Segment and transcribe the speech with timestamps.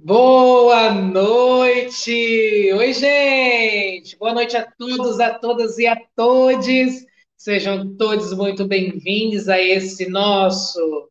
[0.00, 2.72] Boa noite!
[2.72, 4.16] Oi, gente!
[4.16, 7.04] Boa noite a todos, a todas e a todes.
[7.36, 11.10] Sejam todos muito bem-vindos a esse nosso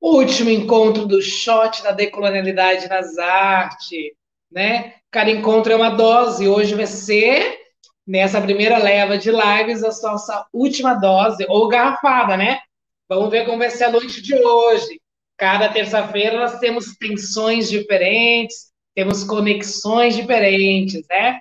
[0.00, 4.10] último encontro do Shot da Decolonialidade nas Artes,
[4.50, 4.94] né?
[5.08, 6.48] Cada encontro é uma dose.
[6.48, 7.60] Hoje vai ser,
[8.04, 12.58] nessa primeira leva de lives, a nossa última dose, ou garrafada, né?
[13.08, 15.00] Vamos ver como vai ser a noite de hoje.
[15.36, 21.38] Cada terça-feira nós temos tensões diferentes, temos conexões diferentes, né?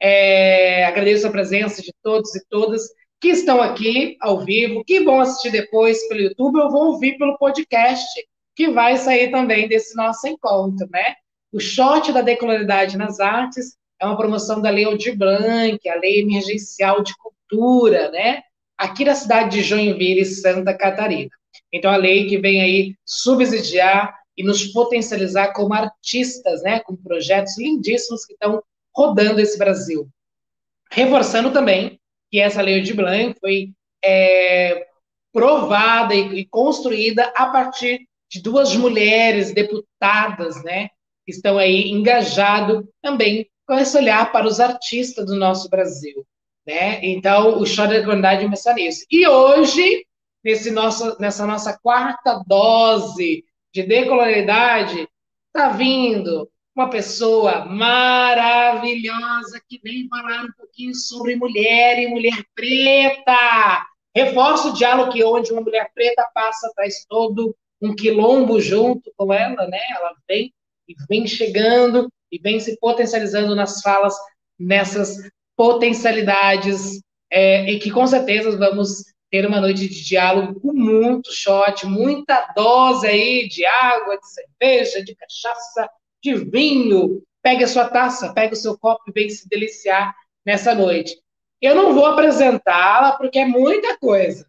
[0.00, 2.82] É, agradeço a presença de todos e todas
[3.20, 7.38] que estão aqui ao vivo, que vão assistir depois pelo YouTube ou vão ouvir pelo
[7.38, 8.06] podcast,
[8.54, 11.14] que vai sair também desse nosso encontro, né?
[11.52, 16.20] O short da decolaridade nas artes é uma promoção da Lei Aldir Blanc, a Lei
[16.20, 18.42] Emergencial de Cultura, né?
[18.76, 21.30] Aqui na cidade de Joinville, Santa Catarina.
[21.74, 27.58] Então, a lei que vem aí subsidiar e nos potencializar como artistas, né, com projetos
[27.58, 28.62] lindíssimos que estão
[28.94, 30.08] rodando esse Brasil.
[30.88, 31.98] Reforçando também
[32.30, 33.72] que essa lei de Blanc foi
[34.04, 34.86] é,
[35.32, 40.90] provada e, e, construída a partir de duas mulheres deputadas, né,
[41.26, 46.24] que estão aí engajado também com esse olhar para os artistas do nosso Brasil,
[46.66, 47.00] né?
[47.02, 49.06] Então, o Chá da Igualdade começa nisso.
[49.10, 50.04] E hoje
[50.44, 55.08] nesse nosso, nessa nossa quarta dose de decolonialidade,
[55.46, 63.86] está vindo uma pessoa maravilhosa que vem falar um pouquinho sobre mulher e mulher preta.
[64.14, 69.32] Reforça o diálogo que onde uma mulher preta passa, traz todo um quilombo junto com
[69.32, 69.80] ela, né?
[69.90, 70.52] Ela vem
[70.88, 74.14] e vem chegando e vem se potencializando nas falas,
[74.58, 75.16] nessas
[75.56, 81.84] potencialidades, é, e que com certeza vamos ter uma noite de diálogo com muito shot,
[81.86, 85.90] muita dose aí de água, de cerveja, de cachaça,
[86.22, 87.20] de vinho.
[87.42, 90.14] Pegue a sua taça, pegue o seu copo e vem se deliciar
[90.46, 91.20] nessa noite.
[91.60, 94.46] Eu não vou apresentá-la porque é muita coisa.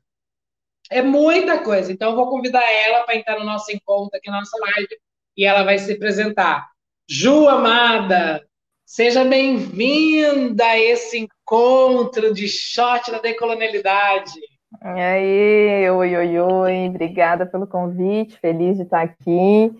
[0.91, 1.91] É muita coisa.
[1.91, 4.99] Então, eu vou convidar ela para entrar no nosso encontro aqui na nossa live
[5.35, 6.63] e ela vai se apresentar.
[7.09, 8.47] Ju, amada,
[8.85, 14.54] seja bem-vinda a esse encontro de shot da decolonialidade.
[14.83, 19.71] E aí, oi, oi, oi, obrigada pelo convite, feliz de estar aqui.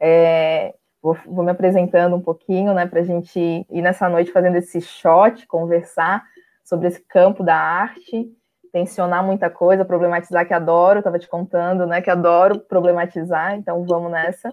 [0.00, 4.56] É, vou, vou, me apresentando um pouquinho, né, para a gente ir nessa noite fazendo
[4.56, 6.24] esse shot, conversar
[6.64, 8.30] sobre esse campo da arte,
[8.72, 14.10] tensionar muita coisa, problematizar que adoro, estava te contando, né, que adoro problematizar, então vamos
[14.10, 14.52] nessa.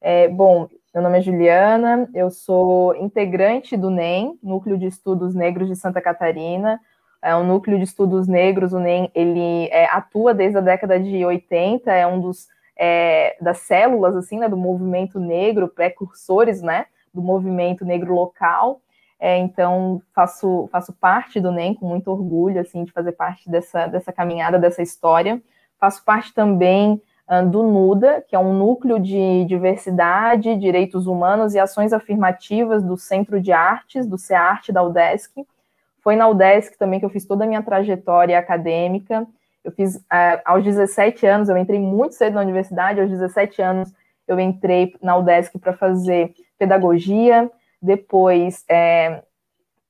[0.00, 5.68] É, bom, meu nome é Juliana, eu sou integrante do NEM, Núcleo de Estudos Negros
[5.68, 6.80] de Santa Catarina,
[7.22, 11.24] é um núcleo de estudos negros, o NEM, ele é, atua desde a década de
[11.24, 17.20] 80, é um dos é, das células assim, né, do movimento negro, precursores, né, do
[17.20, 18.80] movimento negro local.
[19.18, 23.86] É, então faço faço parte do NEM com muito orgulho assim de fazer parte dessa
[23.86, 25.42] dessa caminhada, dessa história.
[25.78, 31.58] Faço parte também uh, do NUDA, que é um núcleo de diversidade, direitos humanos e
[31.58, 35.46] ações afirmativas do Centro de Artes, do CEARTE da UDESC
[36.02, 39.26] foi na UDESC também que eu fiz toda a minha trajetória acadêmica.
[39.62, 43.92] Eu fiz uh, aos 17 anos, eu entrei muito cedo na universidade, aos 17 anos
[44.26, 47.50] eu entrei na UDESC para fazer pedagogia,
[47.82, 49.22] depois é,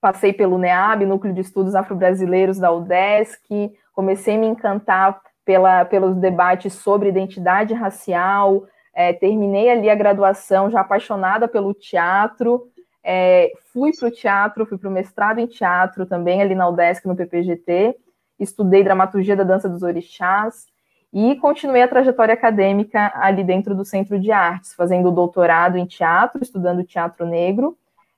[0.00, 6.16] passei pelo NEAB, Núcleo de Estudos Afro-Brasileiros da UDESC, comecei a me encantar pela, pelos
[6.16, 12.69] debates sobre identidade racial, é, terminei ali a graduação já apaixonada pelo teatro,
[13.02, 17.06] é, fui para o teatro, fui para o mestrado em teatro também, ali na UDESC,
[17.06, 17.96] no PPGT,
[18.38, 20.66] estudei dramaturgia da dança dos orixás
[21.12, 26.42] e continuei a trajetória acadêmica ali dentro do Centro de Artes, fazendo doutorado em teatro,
[26.42, 27.76] estudando teatro negro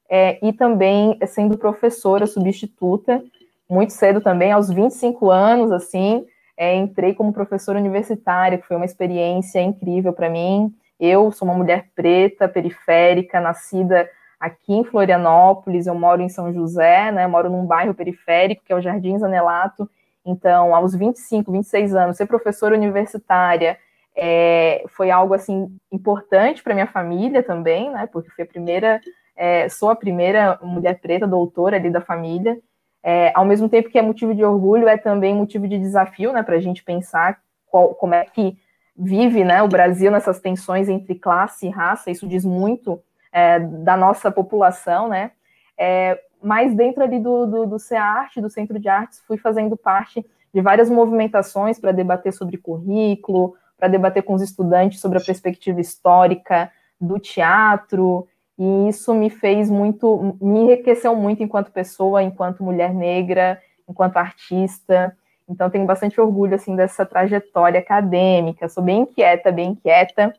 [0.09, 3.25] é, e também sendo professora substituta,
[3.69, 8.85] muito cedo também, aos 25 anos, assim, é, entrei como professora universitária, que foi uma
[8.85, 10.71] experiência incrível para mim.
[11.01, 14.07] Eu sou uma mulher preta, periférica, nascida
[14.43, 18.77] aqui em Florianópolis, eu moro em São José, né, moro num bairro periférico, que é
[18.77, 19.89] o Jardim Zanelato,
[20.27, 23.79] então, aos 25, 26 anos, ser professora universitária
[24.17, 29.01] é, foi algo, assim, importante para minha família também, né, porque fui a primeira,
[29.37, 32.59] é, sou a primeira mulher preta doutora ali da família,
[33.01, 36.43] é, ao mesmo tempo que é motivo de orgulho, é também motivo de desafio, né,
[36.43, 38.59] para a gente pensar qual, como é que
[38.97, 43.01] vive, né, o Brasil nessas tensões entre classe e raça, isso diz muito
[43.33, 45.33] é, da nossa população, né?
[45.77, 50.25] É, mas dentro ali do, do, do CEARTE, do Centro de Artes, fui fazendo parte
[50.53, 55.81] de várias movimentações para debater sobre currículo, para debater com os estudantes sobre a perspectiva
[55.81, 56.71] histórica
[57.01, 58.29] do teatro.
[58.59, 65.17] e isso me fez muito, me enriqueceu muito enquanto pessoa, enquanto mulher negra, enquanto artista.
[65.49, 68.69] Então tenho bastante orgulho assim dessa trajetória acadêmica.
[68.69, 70.35] Sou bem inquieta, bem inquieta.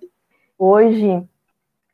[0.58, 1.28] Hoje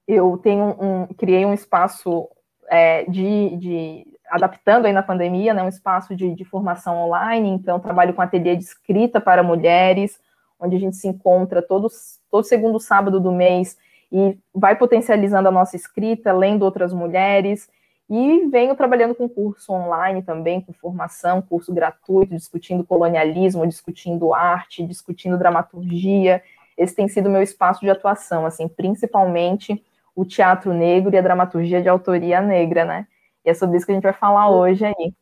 [0.10, 2.28] eu tenho um, criei um espaço
[2.68, 7.48] é, de, de, adaptando aí na pandemia, né, um espaço de, de formação online.
[7.50, 10.20] Então trabalho com ateliê de escrita para mulheres,
[10.60, 13.78] onde a gente se encontra todos, todo segundo sábado do mês
[14.12, 17.70] e vai potencializando a nossa escrita, lendo outras mulheres.
[18.10, 24.84] E venho trabalhando com curso online também, com formação, curso gratuito, discutindo colonialismo, discutindo arte,
[24.84, 26.42] discutindo dramaturgia.
[26.76, 29.84] Esse tem sido meu espaço de atuação, assim, principalmente
[30.20, 33.08] o teatro negro e a dramaturgia de autoria negra, né?
[33.46, 35.14] E é sobre isso que a gente vai falar hoje aí.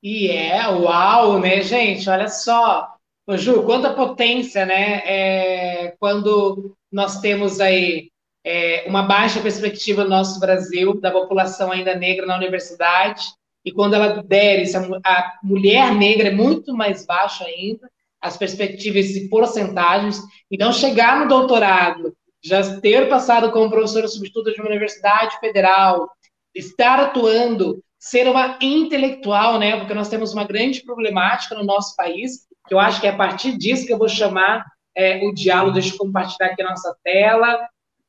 [0.00, 2.08] E é, uau, né, gente?
[2.08, 2.94] Olha só.
[3.26, 5.02] Ô, Ju, quanta potência, né?
[5.04, 8.10] É, quando nós temos aí
[8.44, 13.24] é, uma baixa perspectiva no nosso Brasil, da população ainda negra na universidade,
[13.64, 17.90] e quando ela der isso, a mulher negra é muito mais baixa ainda,
[18.20, 24.60] as perspectivas e porcentagens, então chegar no doutorado, já ter passado como professora substituta de
[24.60, 26.10] uma universidade federal,
[26.54, 32.46] estar atuando, ser uma intelectual, né, porque nós temos uma grande problemática no nosso país,
[32.66, 35.74] que eu acho que é a partir disso que eu vou chamar é, o diálogo,
[35.74, 37.66] deixa eu compartilhar aqui a nossa tela,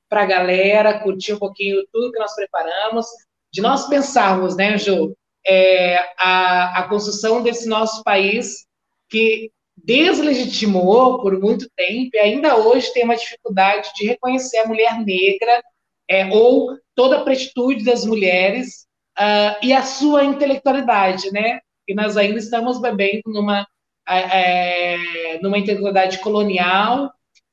[0.09, 3.05] para a galera curtir um pouquinho tudo que nós preparamos,
[3.51, 5.15] de nós pensarmos, né, Ju,
[5.45, 8.65] é, a, a construção desse nosso país
[9.09, 9.51] que
[9.83, 15.61] deslegitimou por muito tempo e ainda hoje tem uma dificuldade de reconhecer a mulher negra
[16.09, 18.87] é, ou toda a pretitude das mulheres
[19.17, 21.59] uh, e a sua intelectualidade, né?
[21.87, 23.67] E nós ainda estamos bebendo numa,
[24.07, 27.11] é, numa intelectualidade colonial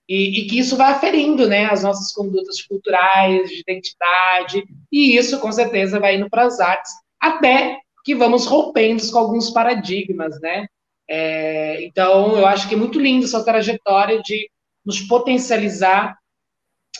[0.08, 5.38] e, e, que isso vai aferindo né, as nossas condutas culturais, de identidade, e isso
[5.40, 10.66] com certeza vai indo para as artes, até que vamos rompendo com alguns paradigmas, né?
[11.12, 14.48] É, então, eu acho que é muito lindo essa trajetória de
[14.86, 16.16] nos potencializar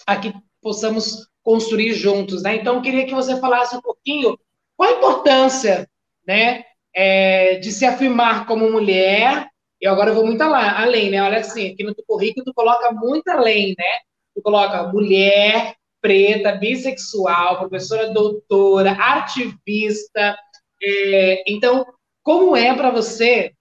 [0.05, 2.57] a que possamos construir juntos, né?
[2.57, 4.37] Então, eu queria que você falasse um pouquinho
[4.77, 5.89] qual a importância,
[6.27, 9.49] né, é, de se afirmar como mulher
[9.81, 11.23] e agora eu vou muito além, né?
[11.23, 13.99] Olha assim, aqui no teu currículo tu coloca muito além, né?
[14.35, 20.37] Tu coloca mulher, preta, bissexual, professora doutora, ativista.
[20.83, 21.87] É, então,
[22.23, 23.53] como é para você,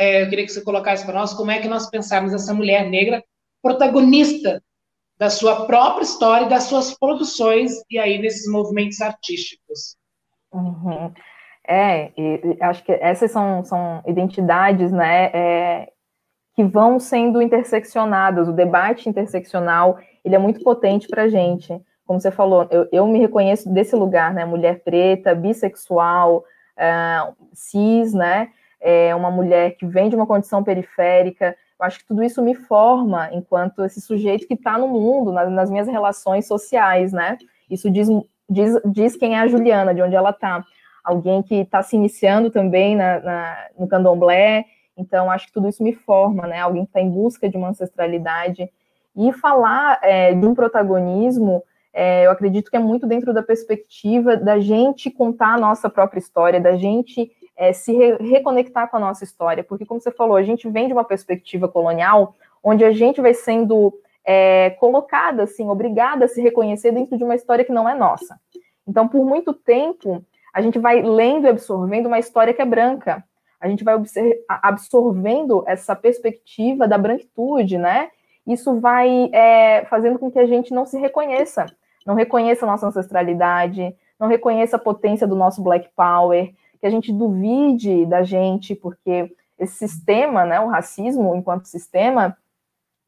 [0.00, 2.88] é, eu queria que você colocasse para nós, como é que nós pensamos essa mulher
[2.88, 3.22] negra
[3.62, 4.62] protagonista
[5.18, 9.96] da sua própria história e das suas produções, e aí nesses movimentos artísticos?
[10.50, 11.12] Uhum.
[11.68, 15.92] É, e, acho que essas são, são identidades, né, é,
[16.56, 18.48] que vão sendo interseccionadas.
[18.48, 21.78] O debate interseccional, ele é muito potente para a gente.
[22.06, 28.14] Como você falou, eu, eu, me reconheço desse lugar, né, mulher preta, bissexual, uh, cis,
[28.14, 28.48] né,
[28.80, 31.56] é uma mulher que vem de uma condição periférica.
[31.78, 35.50] Eu acho que tudo isso me forma enquanto esse sujeito que está no mundo, nas,
[35.50, 37.36] nas minhas relações sociais, né.
[37.68, 38.08] Isso diz,
[38.48, 40.64] diz, diz quem é a Juliana, de onde ela está
[41.04, 44.66] alguém que está se iniciando também na, na, no candomblé,
[44.96, 46.60] então acho que tudo isso me forma, né?
[46.60, 48.70] Alguém que está em busca de uma ancestralidade.
[49.16, 51.62] E falar é, de um protagonismo,
[51.92, 56.20] é, eu acredito que é muito dentro da perspectiva da gente contar a nossa própria
[56.20, 57.30] história, da gente
[57.60, 60.86] é, se re reconectar com a nossa história, porque, como você falou, a gente vem
[60.86, 63.92] de uma perspectiva colonial, onde a gente vai sendo
[64.24, 68.40] é, colocada, assim, obrigada a se reconhecer dentro de uma história que não é nossa.
[68.88, 70.24] Então, por muito tempo,
[70.54, 73.22] a gente vai lendo e absorvendo uma história que é branca.
[73.60, 73.94] A gente vai
[74.48, 78.08] absorvendo essa perspectiva da branquitude, né?
[78.46, 81.66] Isso vai é, fazendo com que a gente não se reconheça,
[82.06, 86.90] não reconheça a nossa ancestralidade, não reconheça a potência do nosso Black Power, que a
[86.90, 92.36] gente duvide da gente, porque esse sistema, né, o racismo enquanto sistema,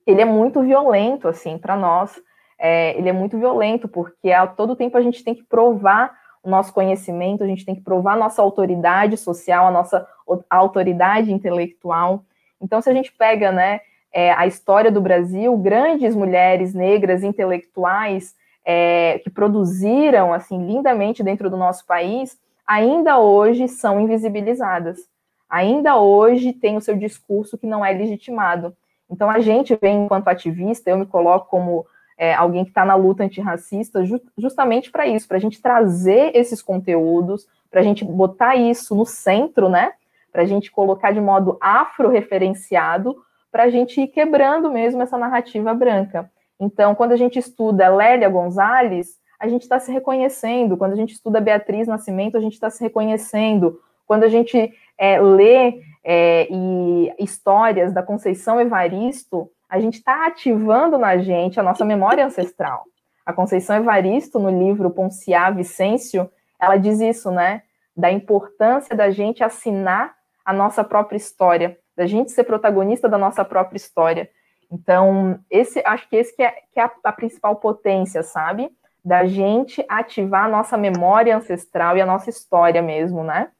[0.06, 2.20] ele é muito violento, assim, para nós.
[2.58, 6.12] É, ele é muito violento, porque a todo tempo a gente tem que provar
[6.42, 10.06] o nosso conhecimento, a gente tem que provar a nossa autoridade social, a nossa
[10.50, 12.24] autoridade intelectual.
[12.60, 13.80] Então, se a gente pega né,
[14.12, 21.48] é, a história do Brasil, grandes mulheres negras intelectuais é, que produziram assim lindamente dentro
[21.48, 25.00] do nosso país, ainda hoje são invisibilizadas.
[25.48, 28.74] Ainda hoje tem o seu discurso que não é legitimado.
[29.10, 31.84] Então, a gente vem, enquanto ativista, eu me coloco como
[32.16, 36.34] é, alguém que está na luta antirracista, ju justamente para isso, para a gente trazer
[36.34, 39.92] esses conteúdos, para a gente botar isso no centro, né?
[40.30, 43.16] Para a gente colocar de modo afro-referenciado,
[43.50, 46.30] para a gente ir quebrando mesmo essa narrativa branca.
[46.58, 50.76] Então, quando a gente estuda Lélia Gonzalez, a gente está se reconhecendo.
[50.76, 53.80] Quando a gente estuda Beatriz Nascimento, a gente está se reconhecendo.
[54.06, 60.96] Quando a gente é, lê é, e histórias da Conceição Evaristo, a gente está ativando
[60.96, 62.84] na gente a nossa memória ancestral.
[63.26, 66.30] A Conceição Evaristo, no livro Ponciá Vicêncio,
[66.60, 67.62] ela diz isso, né?
[67.96, 73.44] Da importância da gente assinar a nossa própria história, da gente ser protagonista da nossa
[73.44, 74.30] própria história.
[74.70, 78.70] Então, esse, acho que esse que é, que é a, a principal potência, sabe?
[79.04, 83.50] Da gente ativar a nossa memória ancestral e a nossa história mesmo, né?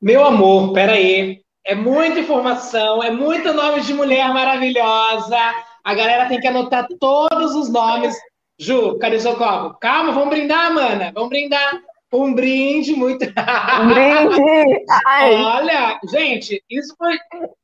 [0.00, 1.42] Meu amor, peraí.
[1.64, 5.38] É muita informação, é muito nome de mulher maravilhosa.
[5.84, 8.16] A galera tem que anotar todos os nomes.
[8.58, 9.78] Ju, cadê seu copo?
[9.80, 11.12] Calma, vamos brindar, mana.
[11.14, 11.80] Vamos brindar.
[12.12, 13.24] Um brinde muito.
[13.24, 14.84] Um brinde!
[15.06, 15.34] Ai.
[15.34, 17.16] Olha, gente, isso foi.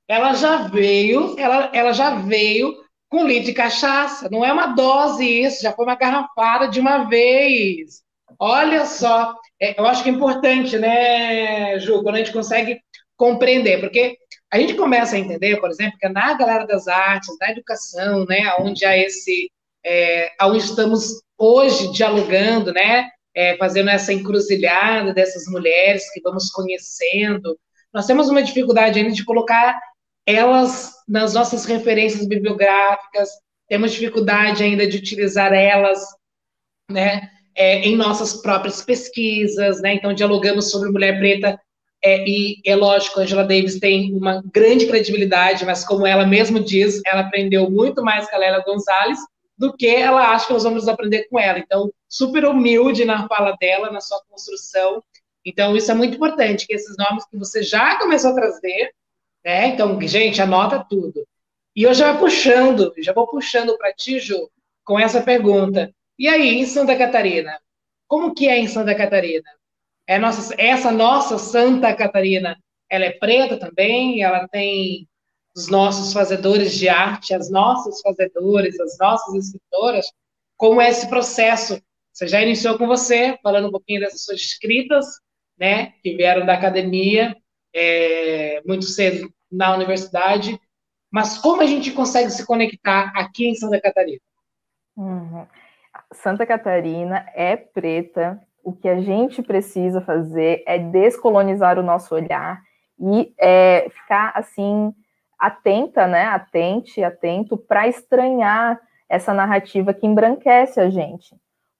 [0.09, 2.75] Ela já veio, ela, ela já veio
[3.09, 4.29] com litro de cachaça.
[4.31, 8.03] Não é uma dose isso, já foi uma garrafada de uma vez.
[8.39, 9.35] Olha só.
[9.61, 12.81] É, eu acho que é importante, né, Ju, quando a gente consegue
[13.17, 14.17] compreender, porque
[14.51, 18.55] a gente começa a entender, por exemplo, que na galera das artes, na educação, né,
[18.61, 19.51] onde há esse,
[19.85, 27.59] é, onde estamos hoje dialogando, né, é, fazendo essa encruzilhada dessas mulheres que vamos conhecendo,
[27.93, 29.79] nós temos uma dificuldade ainda de colocar
[30.29, 33.31] elas nas nossas referências bibliográficas,
[33.67, 36.05] temos dificuldade ainda de utilizar elas,
[36.91, 39.95] né, é, em nossas próprias pesquisas, né?
[39.95, 41.59] Então, dialogamos sobre mulher preta
[42.05, 47.01] é, e é lógico, Angela Davis tem uma grande credibilidade, mas como ela mesma diz,
[47.07, 49.19] ela aprendeu muito mais com a Lélia Gonzalez
[49.57, 51.59] do que ela acha que nós vamos aprender com ela.
[51.59, 55.03] Então, super humilde na fala dela, na sua construção.
[55.45, 58.93] Então, isso é muito importante, que esses nomes que você já começou a trazer,
[59.45, 59.69] né?
[59.69, 61.27] Então, gente, anota tudo.
[61.75, 64.51] E eu já puxando, já vou puxando para ti, Ju,
[64.85, 65.93] com essa pergunta.
[66.19, 67.59] E aí, em Santa Catarina?
[68.07, 69.49] Como que é em Santa Catarina?
[70.07, 72.59] É nossa, essa nossa Santa Catarina,
[72.91, 75.07] ela é preta também, ela tem
[75.55, 80.07] os nossos fazedores de arte, as nossas fazedoras, as nossas escritoras,
[80.57, 81.81] como é esse processo?
[82.13, 85.07] Você já iniciou com você, falando um pouquinho dessas suas escritas,
[85.57, 87.37] né, que vieram da academia,
[87.79, 90.61] é, muito cedo na universidade,
[91.11, 94.21] mas como a gente consegue se conectar aqui em Santa Catarina?
[94.97, 95.47] Uhum.
[96.13, 98.41] Santa Catarina é preta.
[98.65, 102.61] O que a gente precisa fazer é descolonizar o nosso olhar
[103.01, 104.93] e é, ficar assim
[105.39, 106.25] atenta, né?
[106.25, 111.35] Atente, atento para estranhar essa narrativa que embranquece a gente,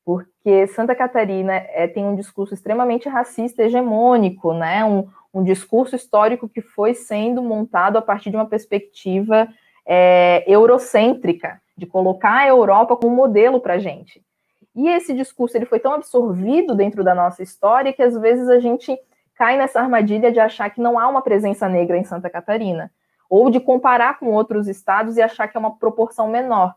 [0.05, 4.83] porque Santa Catarina é, tem um discurso extremamente racista, hegemônico, né?
[4.85, 9.49] Um, um discurso histórico que foi sendo montado a partir de uma perspectiva
[9.87, 14.23] é, eurocêntrica de colocar a Europa como modelo para a gente.
[14.75, 18.59] E esse discurso ele foi tão absorvido dentro da nossa história que às vezes a
[18.59, 18.97] gente
[19.35, 22.91] cai nessa armadilha de achar que não há uma presença negra em Santa Catarina,
[23.31, 26.75] ou de comparar com outros estados e achar que é uma proporção menor.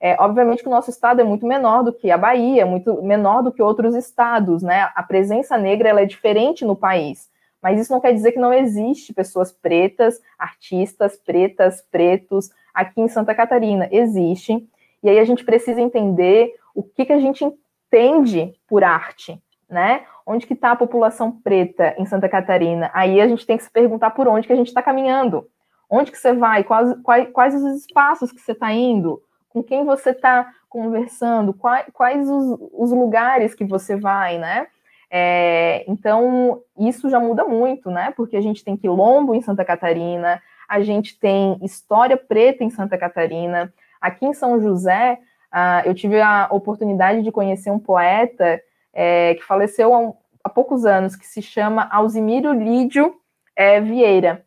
[0.00, 3.42] É, obviamente que o nosso estado é muito menor do que a Bahia, muito menor
[3.42, 4.90] do que outros estados, né?
[4.94, 7.30] A presença negra ela é diferente no país,
[7.62, 13.08] mas isso não quer dizer que não existe pessoas pretas, artistas pretas, pretos, aqui em
[13.08, 13.88] Santa Catarina.
[13.90, 14.68] Existe.
[15.02, 20.04] E aí a gente precisa entender o que, que a gente entende por arte, né?
[20.26, 22.90] Onde que está a população preta em Santa Catarina?
[22.94, 25.48] Aí a gente tem que se perguntar por onde que a gente está caminhando.
[25.90, 26.64] Onde que você vai?
[26.64, 29.22] Quais, quais, quais os espaços que você está indo?
[29.50, 31.52] Com quem você está conversando?
[31.52, 34.68] Quais, quais os, os, lugares que você vai, né?
[35.14, 38.14] É, então, isso já muda muito, né?
[38.16, 42.96] Porque a gente tem quilombo em Santa Catarina, a gente tem História Preta em Santa
[42.96, 43.70] Catarina.
[44.00, 45.18] Aqui em São José,
[45.52, 48.58] uh, eu tive a oportunidade de conhecer um poeta
[48.90, 53.14] é, que faleceu há, um, há, poucos anos, que se chama Alzimiro Lídio
[53.54, 54.46] é, Vieira.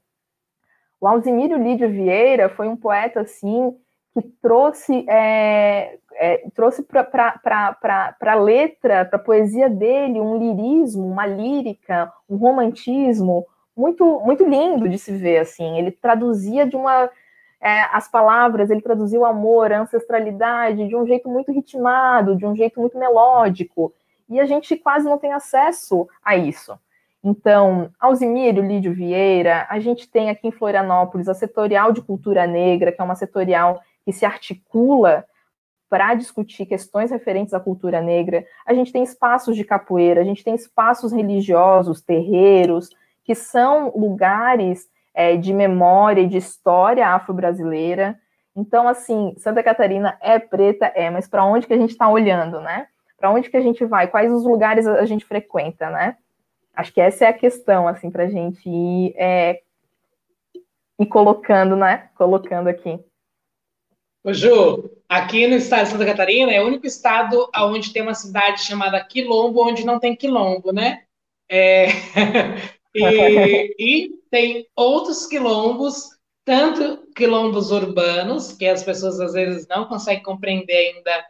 [0.99, 3.77] O Alzimiro Lídio Vieira foi um poeta, assim,
[4.15, 7.39] que trouxe, é, é, trouxe para
[8.21, 13.45] a letra, para a poesia dele, um lirismo, uma lírica, um romantismo,
[13.75, 15.77] muito, muito lindo de se ver, assim.
[15.77, 17.09] Ele traduzia de uma
[17.59, 22.45] é, as palavras, ele traduzia o amor, a ancestralidade de um jeito muito ritmado, de
[22.45, 23.93] um jeito muito melódico.
[24.29, 26.77] E a gente quase não tem acesso a isso.
[27.23, 32.91] Então, Alzimiro Lídio Vieira, a gente tem aqui em Florianópolis a Setorial de Cultura Negra,
[32.91, 35.25] que é uma setorial que se articula
[35.89, 38.45] para discutir questões referentes à cultura negra.
[38.65, 42.89] A gente tem espaços de capoeira, a gente tem espaços religiosos, terreiros,
[43.23, 48.19] que são lugares é, de memória e de história afro-brasileira.
[48.55, 52.59] Então, assim, Santa Catarina é preta, é, mas para onde que a gente está olhando,
[52.61, 52.87] né?
[53.17, 54.07] Para onde que a gente vai?
[54.07, 56.17] Quais os lugares a gente frequenta, né?
[56.75, 59.61] Acho que essa é a questão, assim, para a gente ir, é,
[60.99, 62.09] ir colocando, né?
[62.15, 62.99] Colocando aqui.
[64.25, 68.15] Ô, Ju, aqui no estado de Santa Catarina é o único estado onde tem uma
[68.15, 71.03] cidade chamada Quilombo, onde não tem quilombo, né?
[71.47, 71.89] É...
[72.95, 76.09] e, e tem outros quilombos,
[76.43, 81.25] tanto quilombos urbanos, que as pessoas às vezes não conseguem compreender ainda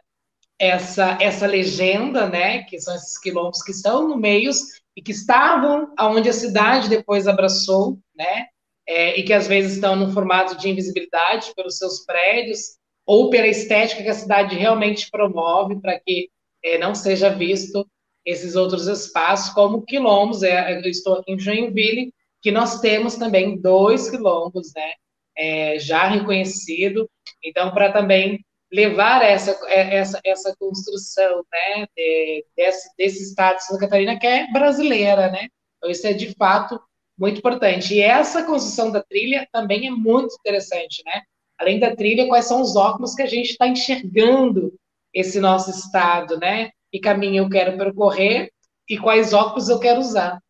[0.58, 2.62] essa, essa legenda, né?
[2.62, 4.50] Que são esses quilombos que estão no meio
[4.96, 8.46] e que estavam aonde a cidade depois abraçou, né?
[8.88, 13.46] É, e que às vezes estão no formato de invisibilidade pelos seus prédios ou pela
[13.46, 16.28] estética que a cidade realmente promove para que
[16.62, 17.88] é, não seja visto
[18.24, 20.42] esses outros espaços, como quilombos.
[20.42, 24.92] É, eu estou aqui em Joinville, que nós temos também dois quilombos, né?
[25.38, 27.08] É, já reconhecido.
[27.44, 33.64] Então, para também levar essa, é, essa, essa construção né, de, desse, desse estado de
[33.64, 35.46] Santa Catarina que é brasileira, né?
[35.76, 36.80] Então, isso é de fato
[37.16, 37.94] muito importante.
[37.94, 41.22] E essa construção da trilha também é muito interessante, né?
[41.58, 44.72] Além da trilha, quais são os óculos que a gente está enxergando
[45.12, 46.70] esse nosso estado, né?
[46.92, 48.52] Que caminho eu quero percorrer
[48.88, 50.40] e quais óculos eu quero usar,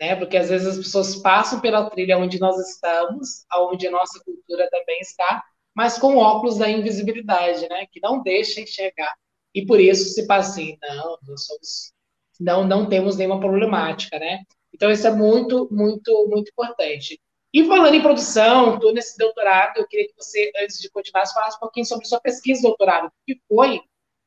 [0.00, 0.16] né?
[0.16, 4.68] Porque às vezes as pessoas passam pela trilha onde nós estamos, aonde a nossa cultura
[4.70, 5.42] também está,
[5.74, 7.86] mas com óculos da invisibilidade, né?
[7.90, 9.14] Que não deixa enxergar.
[9.54, 11.92] E por isso se passa assim, não, nós somos,
[12.40, 14.42] não, não temos nenhuma problemática, né?
[14.74, 17.18] Então isso é muito, muito, muito importante.
[17.56, 21.56] E falando em produção, estou nesse doutorado, eu queria que você, antes de continuar, falasse
[21.56, 23.80] um pouquinho sobre sua pesquisa de doutorado, o que foi,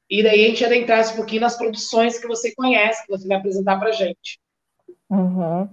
[0.10, 3.38] e daí a gente adentrasse um pouquinho nas produções que você conhece, que você vai
[3.38, 4.40] apresentar para a gente.
[5.10, 5.70] Uhum.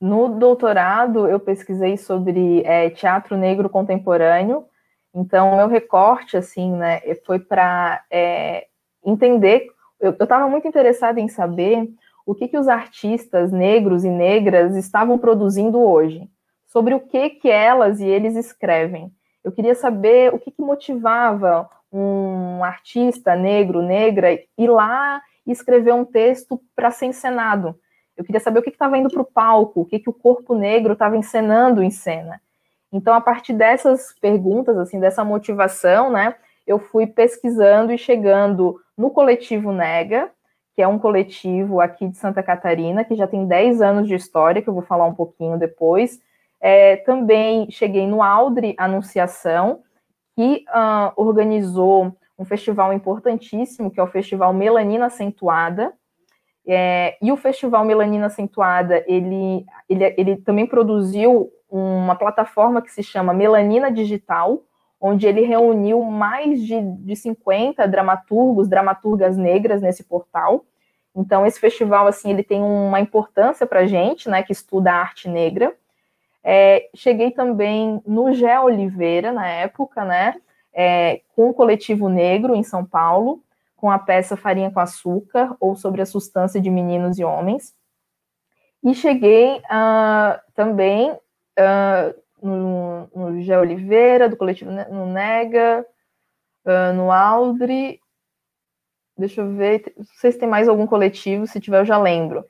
[0.00, 4.70] No doutorado, eu pesquisei sobre é, teatro negro contemporâneo
[5.14, 8.66] então, meu recorte, assim, né, foi para é,
[9.04, 9.66] entender.
[9.98, 11.88] Eu estava muito interessada em saber
[12.24, 16.28] o que, que os artistas negros e negras estavam produzindo hoje,
[16.70, 19.12] sobre o que, que elas e eles escrevem.
[19.42, 25.92] Eu queria saber o que, que motivava um artista negro, negra, ir lá e escrever
[25.92, 27.76] um texto para ser encenado.
[28.16, 30.54] Eu queria saber o que estava indo para o palco, o que, que o corpo
[30.54, 32.40] negro estava encenando em cena.
[32.92, 39.10] Então, a partir dessas perguntas, assim, dessa motivação, né, eu fui pesquisando e chegando no
[39.10, 40.30] coletivo Nega,
[40.76, 44.62] que é um coletivo aqui de Santa Catarina, que já tem 10 anos de história,
[44.62, 46.20] que eu vou falar um pouquinho depois.
[46.60, 49.82] É, também cheguei no Aldre Anunciação,
[50.36, 55.92] que uh, organizou um festival importantíssimo, que é o Festival Melanina Acentuada.
[56.66, 63.02] É, e o Festival Melanina Acentuada, ele, ele, ele também produziu uma plataforma que se
[63.02, 64.62] chama Melanina Digital,
[65.00, 70.64] onde ele reuniu mais de, de 50 dramaturgos, dramaturgas negras nesse portal.
[71.14, 75.28] Então, esse festival, assim, ele tem uma importância para a gente, né, que estuda arte
[75.28, 75.74] negra.
[76.42, 80.34] É, cheguei também no Gé Oliveira, na época, né,
[80.72, 83.42] é, com o Coletivo Negro, em São Paulo,
[83.76, 87.74] com a peça Farinha com Açúcar, ou sobre a substância de meninos e homens.
[88.82, 95.84] E cheguei uh, também uh, no, no Gé Oliveira, do coletivo no Nega,
[96.64, 98.00] uh, no Aldri.
[99.16, 102.44] Deixa eu ver, não sei se tem mais algum coletivo, se tiver eu já lembro.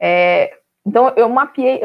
[0.00, 1.80] É, então eu mapeei,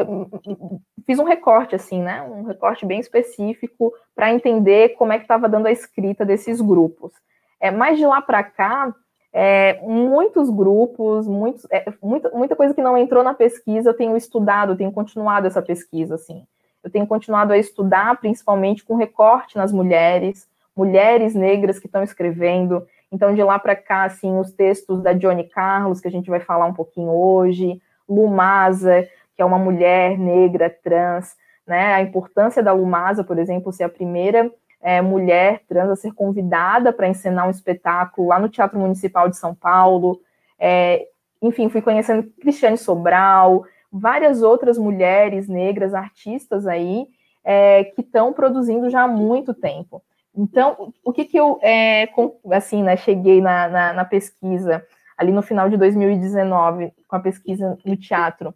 [1.04, 2.22] fiz um recorte assim, né?
[2.22, 7.12] Um recorte bem específico para entender como é que estava dando a escrita desses grupos.
[7.60, 8.94] É, mas de lá para cá,
[9.32, 14.16] é, muitos grupos, muitos, é, muita, muita coisa que não entrou na pesquisa, eu tenho
[14.16, 16.46] estudado, tenho continuado essa pesquisa, assim.
[16.82, 22.86] Eu tenho continuado a estudar, principalmente com recorte nas mulheres, mulheres negras que estão escrevendo.
[23.10, 26.40] Então, de lá para cá, assim, os textos da Johnny Carlos, que a gente vai
[26.40, 31.36] falar um pouquinho hoje, Lumasa, que é uma mulher negra trans,
[31.66, 31.94] né?
[31.94, 36.92] A importância da Lumasa, por exemplo, ser a primeira é, mulher trans a ser convidada
[36.92, 40.20] para encenar um espetáculo lá no Teatro Municipal de São Paulo.
[40.58, 41.06] É,
[41.40, 47.06] enfim, fui conhecendo Cristiane Sobral, várias outras mulheres negras, artistas aí,
[47.44, 50.02] é, que estão produzindo já há muito tempo.
[50.34, 52.08] Então, o que, que eu, é,
[52.52, 54.84] assim, né, cheguei na, na, na, pesquisa,
[55.16, 58.54] ali no final de 2019, com a pesquisa no teatro,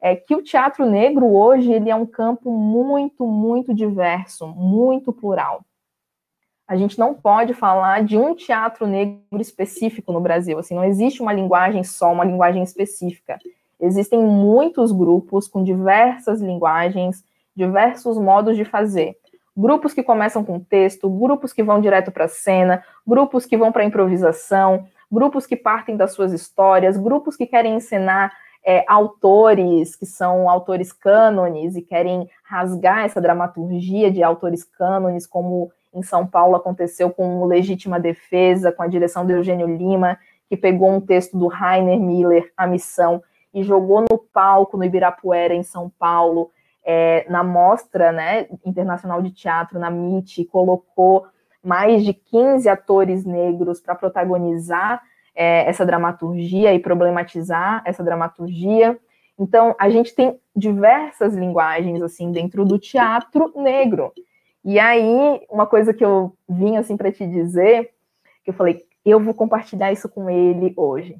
[0.00, 5.64] é que o teatro negro hoje, ele é um campo muito, muito diverso, muito plural.
[6.68, 11.22] A gente não pode falar de um teatro negro específico no Brasil, assim, não existe
[11.22, 13.38] uma linguagem só, uma linguagem específica.
[13.80, 19.16] Existem muitos grupos com diversas linguagens, diversos modos de fazer.
[19.56, 23.72] Grupos que começam com texto, grupos que vão direto para a cena, grupos que vão
[23.72, 28.32] para improvisação, grupos que partem das suas histórias, grupos que querem encenar
[28.64, 35.70] é, autores que são autores cânones e querem rasgar essa dramaturgia de autores cânones, como
[35.94, 40.56] em São Paulo aconteceu com o Legítima Defesa, com a direção do Eugênio Lima, que
[40.56, 43.22] pegou um texto do Rainer Miller, A Missão,
[43.54, 46.50] e jogou no palco no Ibirapuera, em São Paulo,
[46.84, 51.26] é, na Mostra né, Internacional de Teatro, na MIT, colocou
[51.66, 55.02] mais de 15 atores negros para protagonizar
[55.34, 58.96] é, essa dramaturgia e problematizar essa dramaturgia.
[59.36, 64.12] Então, a gente tem diversas linguagens, assim, dentro do teatro negro.
[64.64, 67.90] E aí, uma coisa que eu vim, assim, para te dizer,
[68.44, 71.16] que eu falei, eu vou compartilhar isso com ele hoje,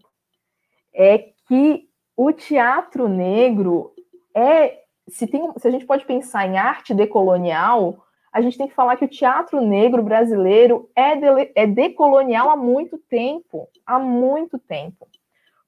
[0.95, 3.93] é que o teatro negro
[4.33, 4.79] é,
[5.09, 8.06] se, tem, se a gente pode pensar em arte decolonial,
[8.37, 12.57] a gente tem que falar que o teatro negro brasileiro é, de, é decolonial há
[12.57, 15.09] muito tempo há muito tempo.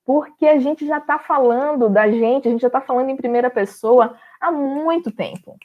[0.04, 3.48] Porque a gente já está falando da gente, a gente já está falando em primeira
[3.48, 5.56] pessoa há muito tempo.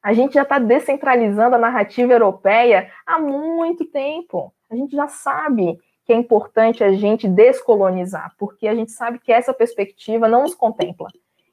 [0.00, 4.54] A gente já está descentralizando a narrativa europeia há muito tempo.
[4.70, 9.32] A gente já sabe que é importante a gente descolonizar, porque a gente sabe que
[9.32, 11.08] essa perspectiva não nos contempla.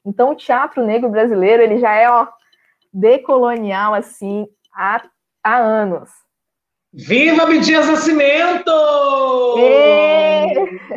[0.06, 2.28] Então, o teatro negro brasileiro ele já é ó,
[2.92, 5.02] decolonial assim há,
[5.42, 6.10] há anos.
[6.92, 8.70] Viva Abdias Nascimento!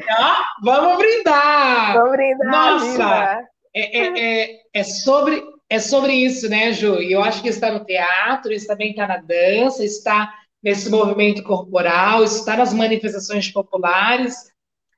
[0.09, 1.93] Ah, vamos brindar!
[1.93, 2.51] Vamos brindar!
[2.51, 3.39] Nossa!
[3.73, 7.01] É, é, é, é, sobre, é sobre isso, né, Ju?
[7.01, 11.43] E eu acho que está no teatro, isso também está na dança, está nesse movimento
[11.43, 14.35] corporal, está nas manifestações populares.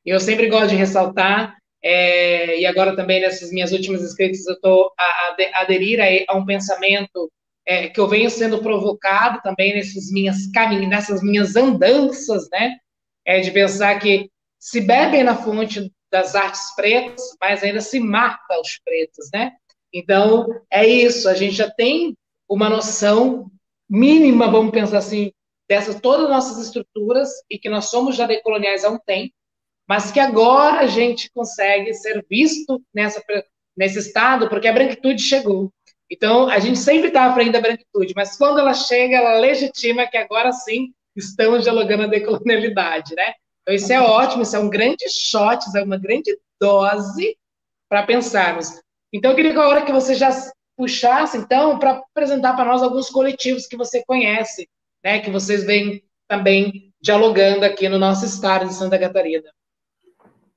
[0.03, 1.57] Eu sempre gosto de ressaltar
[1.89, 6.35] é, e agora também nessas minhas últimas escritas eu estou a, a, aderir a, a,
[6.35, 7.31] um pensamento
[7.65, 12.75] é, que eu venho sendo provocado também nessas minhas caminhos, nessas minhas andanças, né?
[13.25, 18.59] É de pensar que se bebem na fonte das artes pretas, mas ainda se mata
[18.59, 19.53] os pretos, né?
[19.93, 21.29] Então é isso.
[21.29, 22.17] A gente já tem
[22.49, 23.49] uma noção
[23.89, 25.31] mínima, vamos pensar assim,
[25.69, 29.36] dessas todas as nossas estruturas e que nós somos já decoloniais há um tempo
[29.87, 33.23] mas que agora a gente consegue ser visto nessa,
[33.75, 35.71] nesse estado, porque a branquitude chegou.
[36.09, 40.17] Então, a gente sempre está aprendendo a branquitude, mas quando ela chega, ela legitima que
[40.17, 43.33] agora sim estamos dialogando a decolonialidade, né?
[43.61, 47.37] Então, isso é ótimo, isso é um grande shot, é uma grande dose
[47.89, 48.81] para pensarmos.
[49.11, 50.29] Então, eu queria que agora que você já
[50.77, 54.69] puxasse, então, para apresentar para nós alguns coletivos que você conhece,
[55.03, 55.19] né?
[55.19, 59.49] Que vocês vêm também dialogando aqui no nosso estado de Santa Catarina.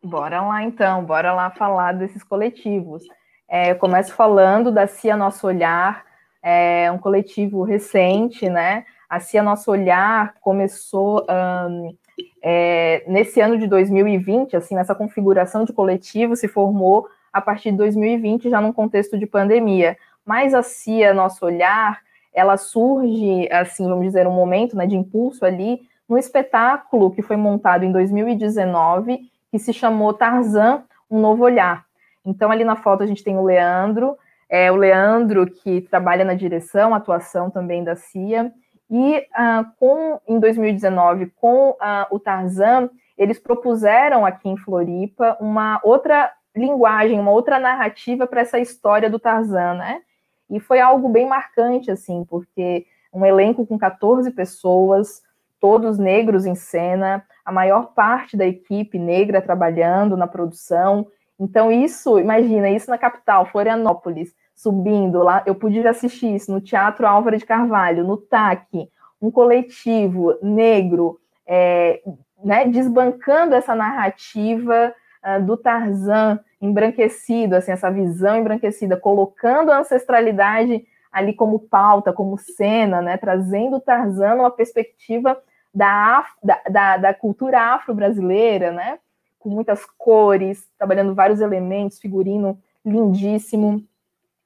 [0.02, 3.02] Bora lá então, bora lá falar desses coletivos.
[3.46, 6.06] É, eu começo falando da CIA Nosso Olhar,
[6.42, 8.86] é um coletivo recente, né?
[9.10, 11.94] A CIA Nosso Olhar começou um,
[12.42, 17.76] é, nesse ano de 2020, assim, nessa configuração de coletivo, se formou a partir de
[17.76, 19.98] 2020, já num contexto de pandemia.
[20.24, 22.00] Mas a CIA Nosso Olhar,
[22.32, 27.36] ela surge, assim, vamos dizer, um momento né, de impulso ali, no espetáculo que foi
[27.36, 31.84] montado em 2019 que se chamou Tarzan, um novo olhar.
[32.24, 34.16] Então, ali na foto a gente tem o Leandro,
[34.48, 38.52] é, o Leandro que trabalha na direção, atuação também da CIA,
[38.90, 45.80] e uh, com, em 2019, com uh, o Tarzan, eles propuseram aqui em Floripa uma
[45.84, 50.00] outra linguagem, uma outra narrativa para essa história do Tarzan, né?
[50.50, 55.22] E foi algo bem marcante, assim, porque um elenco com 14 pessoas,
[55.60, 61.06] todos negros em cena, a maior parte da equipe negra trabalhando na produção.
[61.38, 67.06] Então, isso, imagina, isso na capital, Florianópolis, subindo lá, eu pude assistir isso no Teatro
[67.06, 72.02] Álvaro de Carvalho, no TAC, um coletivo negro, é,
[72.44, 80.84] né, desbancando essa narrativa uh, do Tarzan embranquecido, assim, essa visão embranquecida, colocando a ancestralidade
[81.10, 85.40] ali como pauta, como cena, né, trazendo o Tarzan uma perspectiva
[85.72, 86.26] da,
[86.68, 88.98] da, da, cultura afro-brasileira, né?
[89.38, 93.84] Com muitas cores, trabalhando vários elementos, figurino lindíssimo,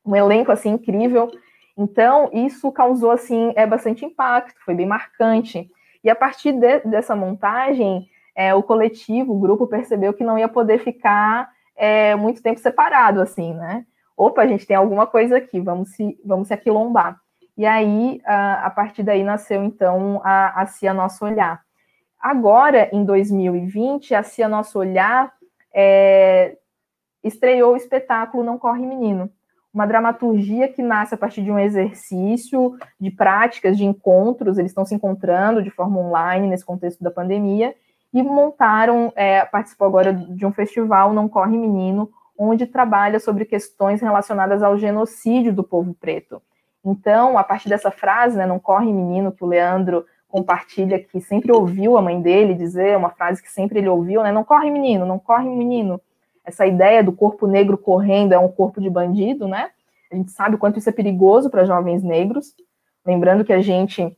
[0.04, 1.30] um elenco assim incrível.
[1.76, 5.70] Então, isso causou assim é bastante impacto, foi bem marcante.
[6.02, 8.06] E a partir de, dessa montagem,
[8.37, 13.20] é, o coletivo, o grupo percebeu que não ia poder ficar é, muito tempo separado,
[13.20, 13.87] assim, né?
[14.16, 17.20] Opa, a gente tem alguma coisa aqui, vamos se, vamos se aquilombar.
[17.56, 21.62] E aí, a, partir daí, nasceu, então, a, a CIA Nosso Olhar.
[22.20, 25.32] Agora, em 2020, a CIA Nosso Olhar
[25.72, 26.56] é,
[27.22, 29.30] estreou o espetáculo Não Corre Menino,
[29.72, 34.84] uma dramaturgia que nasce a partir de um exercício, de práticas, de encontros, eles estão
[34.84, 37.74] se encontrando de forma online nesse contexto da pandemia,
[38.12, 44.00] e montaram, é, participou agora de um festival, Não Corre Menino, onde trabalha sobre questões
[44.00, 46.40] relacionadas ao genocídio do povo preto.
[46.85, 51.53] Então, a partir dessa frase, né, Não Corre Menino, que o Leandro compartilha, que sempre
[51.53, 55.07] ouviu a mãe dele dizer, uma frase que sempre ele ouviu, né, Não corre menino,
[55.07, 56.01] não corre menino.
[56.44, 59.70] Essa ideia do corpo negro correndo é um corpo de bandido, né?
[60.12, 62.55] A gente sabe o quanto isso é perigoso para jovens negros.
[63.07, 64.16] Lembrando que a gente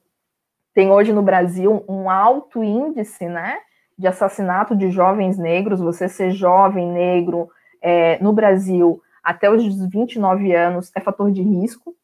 [0.75, 3.59] tem hoje no Brasil um alto índice, né,
[3.97, 5.81] de assassinato de jovens negros.
[5.81, 7.49] Você ser jovem negro
[7.81, 11.95] é, no Brasil até os 29 anos é fator de risco.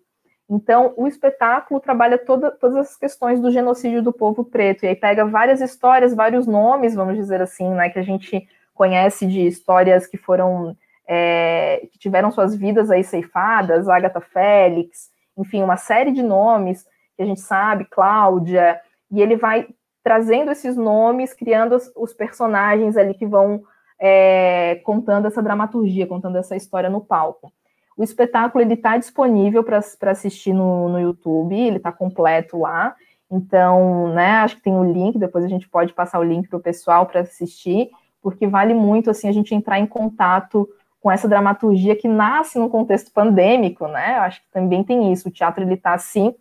[0.55, 4.95] Então, o espetáculo trabalha toda, todas as questões do genocídio do povo preto, e aí
[4.95, 10.07] pega várias histórias, vários nomes, vamos dizer assim, né, que a gente conhece de histórias
[10.07, 10.77] que foram,
[11.09, 16.85] é, que tiveram suas vidas aí ceifadas, Agatha Félix, enfim, uma série de nomes
[17.17, 18.79] que a gente sabe, Cláudia,
[19.11, 19.67] e ele vai
[20.05, 23.63] trazendo esses nomes, criando os, os personagens ali que vão
[23.99, 27.51] é, contando essa dramaturgia, contando essa história no palco.
[27.97, 32.95] O espetáculo ele está disponível para assistir no, no YouTube, ele está completo lá.
[33.31, 36.49] Então, né, acho que tem o um link, depois a gente pode passar o link
[36.49, 40.69] para o pessoal para assistir, porque vale muito assim a gente entrar em contato
[41.01, 44.17] com essa dramaturgia que nasce no contexto pandêmico, né?
[44.19, 45.29] Acho que também tem isso.
[45.29, 46.35] O teatro ele está assim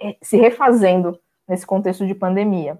[0.00, 2.78] é, se refazendo nesse contexto de pandemia.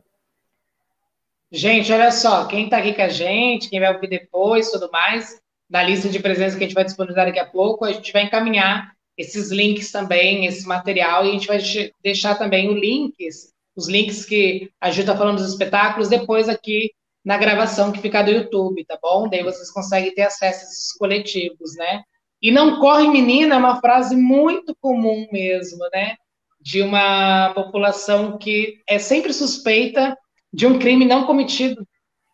[1.50, 5.42] Gente, olha só, quem está aqui com a gente, quem vai ouvir depois, tudo mais,
[5.70, 8.24] na lista de presença que a gente vai disponibilizar daqui a pouco, a gente vai
[8.24, 11.58] encaminhar esses links também, esse material, e a gente vai
[12.02, 16.90] deixar também os links, os links que a Ju está falando dos espetáculos, depois aqui
[17.24, 19.28] na gravação que fica do YouTube, tá bom?
[19.28, 22.02] Daí vocês conseguem ter acesso a esses coletivos, né?
[22.42, 26.16] E não corre menina é uma frase muito comum mesmo, né?
[26.58, 30.16] De uma população que é sempre suspeita
[30.52, 31.86] de um crime não cometido,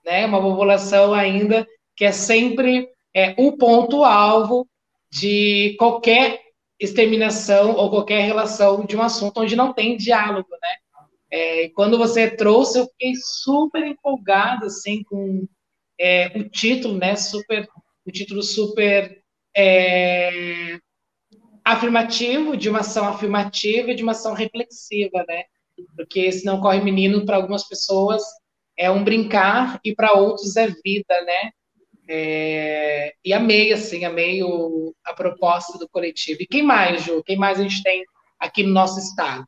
[0.04, 0.24] né?
[0.24, 4.68] Uma população ainda que é sempre é, o ponto-alvo
[5.10, 6.42] de qualquer
[6.78, 10.76] exterminação ou qualquer relação de um assunto onde não tem diálogo, né?
[11.30, 15.48] É, quando você trouxe, eu fiquei super empolgada, assim, com
[15.98, 17.16] é, o título, né?
[17.16, 17.66] Super,
[18.04, 19.22] o título super
[19.56, 20.78] é,
[21.64, 25.44] afirmativo, de uma ação afirmativa e de uma ação reflexiva, né?
[25.96, 28.22] Porque se não corre menino, para algumas pessoas
[28.78, 31.52] é um brincar e para outros é vida, né?
[32.08, 36.42] É, e amei, assim, amei o, a proposta do coletivo.
[36.42, 37.22] E quem mais, Ju?
[37.24, 38.04] Quem mais a gente tem
[38.38, 39.44] aqui no nosso estado?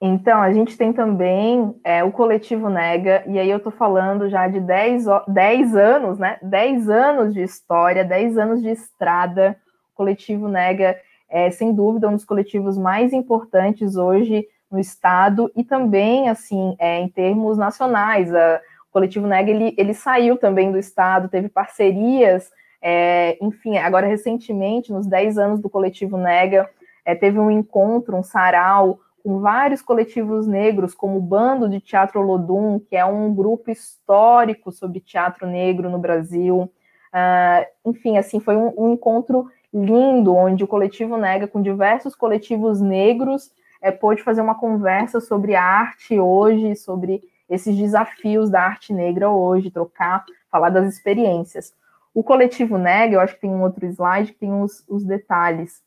[0.00, 4.46] Então, a gente tem também é, o Coletivo Nega, e aí eu tô falando já
[4.46, 6.38] de 10, 10 anos, né?
[6.42, 9.56] 10 anos de história, 10 anos de estrada.
[9.94, 15.64] O Coletivo Nega é, sem dúvida, um dos coletivos mais importantes hoje no Estado e
[15.64, 18.34] também, assim, é, em termos nacionais.
[18.34, 18.60] A,
[18.96, 25.06] Coletivo Nega, ele, ele saiu também do Estado, teve parcerias, é, enfim, agora recentemente, nos
[25.06, 26.66] 10 anos do Coletivo Nega,
[27.04, 32.22] é, teve um encontro, um sarau, com vários coletivos negros, como o Bando de Teatro
[32.22, 36.72] Olodum, que é um grupo histórico sobre teatro negro no Brasil.
[37.12, 42.80] Uh, enfim, assim, foi um, um, encontro lindo, onde o coletivo Nega, com diversos coletivos
[42.80, 43.50] negros,
[43.82, 49.70] é, pôde fazer uma conversa sobre arte hoje, sobre esses desafios da arte negra hoje,
[49.70, 51.74] trocar, falar das experiências.
[52.14, 55.82] O coletivo Nega, eu acho que tem um outro slide que tem os, os detalhes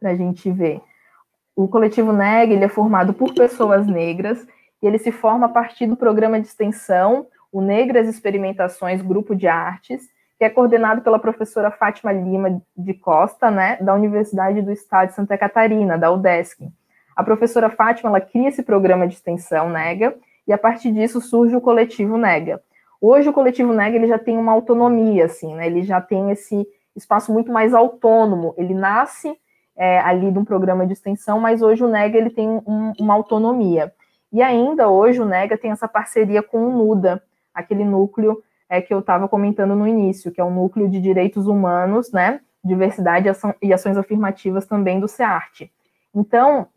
[0.00, 0.80] para a gente ver.
[1.54, 4.46] O coletivo Nega ele é formado por pessoas negras
[4.82, 9.46] e ele se forma a partir do programa de extensão, o Negras Experimentações Grupo de
[9.46, 15.08] Artes, que é coordenado pela professora Fátima Lima de Costa, né, da Universidade do Estado
[15.08, 16.70] de Santa Catarina, da UDESC.
[17.16, 20.14] A professora Fátima ela cria esse programa de extensão NEGA
[20.46, 22.62] e a partir disso surge o coletivo NEGA.
[23.00, 26.66] Hoje o coletivo NEGA ele já tem uma autonomia, assim, né, ele já tem esse
[26.94, 28.54] espaço muito mais autônomo.
[28.56, 29.36] Ele nasce
[29.76, 33.14] é, ali de um programa de extensão, mas hoje o NEGA ele tem um, uma
[33.14, 33.92] autonomia.
[34.32, 37.22] E ainda hoje o NEGA tem essa parceria com o NUDA,
[37.54, 41.46] aquele núcleo é, que eu estava comentando no início, que é o Núcleo de Direitos
[41.46, 43.28] Humanos, né, Diversidade
[43.62, 45.70] e Ações Afirmativas também do SEARTE.
[46.14, 46.68] Então,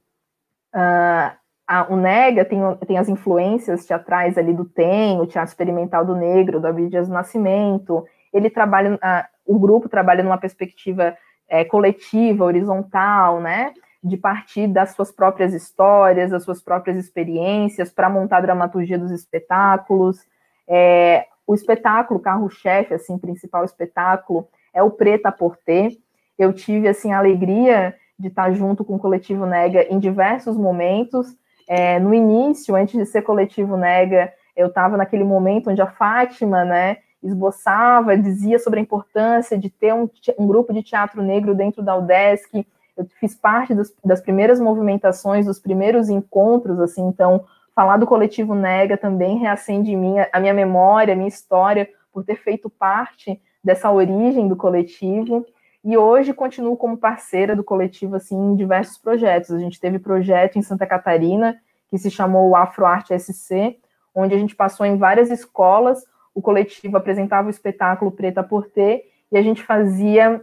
[0.75, 1.35] uh,
[1.69, 6.15] a, o NEGA tem, tem as influências teatrais ali do TEM, o Teatro Experimental do
[6.15, 8.03] Negro, do Abdias do Nascimento,
[8.33, 11.15] ele trabalha, uh, o grupo trabalha numa perspectiva
[11.47, 13.71] é, coletiva, horizontal, né,
[14.03, 19.11] de partir das suas próprias histórias, das suas próprias experiências, para montar a dramaturgia dos
[19.11, 20.25] espetáculos.
[20.67, 25.91] É, o espetáculo, carro-chefe, assim, principal espetáculo, é o Preta Porter.
[26.37, 31.37] Eu tive, assim, a alegria de estar junto com o Coletivo Nega em diversos momentos.
[31.69, 36.65] É, no início, antes de ser Coletivo Nega, eu estava naquele momento onde a Fátima,
[36.65, 41.83] né, esboçava, dizia sobre a importância de ter um, um grupo de teatro negro dentro
[41.83, 42.65] da UDESC.
[42.97, 48.55] Eu fiz parte dos, das primeiras movimentações, dos primeiros encontros, assim, então falar do coletivo
[48.55, 53.39] Nega também reacende em mim a minha memória, a minha história, por ter feito parte
[53.63, 55.45] dessa origem do coletivo.
[55.83, 59.51] E hoje continuo como parceira do coletivo assim em diversos projetos.
[59.51, 63.79] A gente teve projeto em Santa Catarina que se chamou Afro Arte SC,
[64.13, 66.03] onde a gente passou em várias escolas
[66.39, 70.41] o coletivo apresentava o espetáculo Preta por Ter e a gente fazia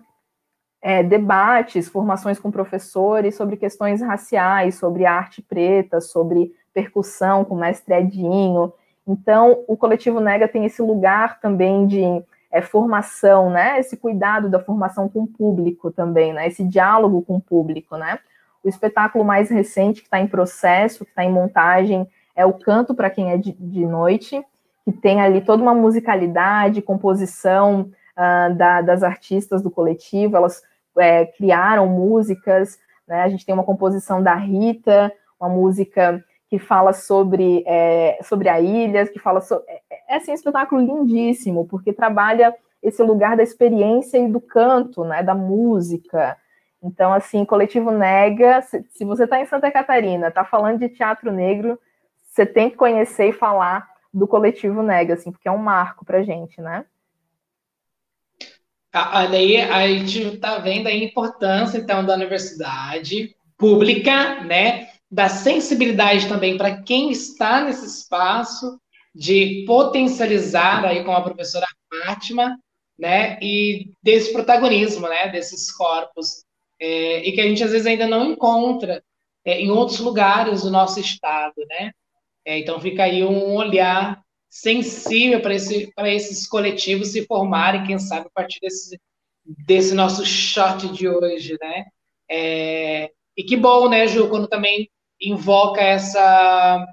[0.83, 7.95] é, debates, formações com professores sobre questões raciais, sobre arte preta, sobre percussão com mestre
[7.95, 8.73] Edinho.
[9.07, 12.03] Então, o coletivo Nega tem esse lugar também de
[12.57, 13.79] é, formação, né?
[13.79, 16.47] Esse cuidado da formação com o público também, né?
[16.47, 18.19] Esse diálogo com o público, né?
[18.65, 22.95] O espetáculo mais recente que está em processo, que está em montagem, é o Canto
[22.95, 24.43] para quem é de, de noite,
[24.85, 30.63] que tem ali toda uma musicalidade, composição uh, da, das artistas do coletivo, elas
[30.99, 33.23] é, criaram músicas, né?
[33.23, 38.61] A gente tem uma composição da Rita, uma música que fala sobre, é, sobre a
[38.61, 39.65] ilha, que fala sobre.
[39.69, 45.05] É, é assim, um espetáculo lindíssimo, porque trabalha esse lugar da experiência e do canto,
[45.05, 45.23] né?
[45.23, 46.37] Da música.
[46.83, 51.33] Então, assim, Coletivo Nega, se, se você está em Santa Catarina, está falando de teatro
[51.33, 51.79] negro,
[52.23, 56.23] você tem que conhecer e falar do coletivo Nega, assim, porque é um marco para
[56.23, 56.85] gente, né?
[58.95, 64.89] Olha aí, a gente está vendo a importância, então, da universidade pública, né?
[65.11, 68.79] Da sensibilidade também para quem está nesse espaço,
[69.15, 72.59] de potencializar aí com a professora Fátima,
[72.99, 73.39] né?
[73.41, 75.29] E desse protagonismo, né?
[75.29, 76.45] Desses corpos,
[76.79, 79.03] é, e que a gente às vezes ainda não encontra
[79.45, 81.93] é, em outros lugares do nosso estado, né?
[82.45, 88.27] É, então fica aí um olhar sensível para esse, esses coletivos se formarem, quem sabe,
[88.27, 89.01] a partir desse,
[89.45, 91.85] desse nosso shot de hoje, né?
[92.31, 94.89] É, e que bom, né, Ju, quando também
[95.21, 96.87] invoca essa,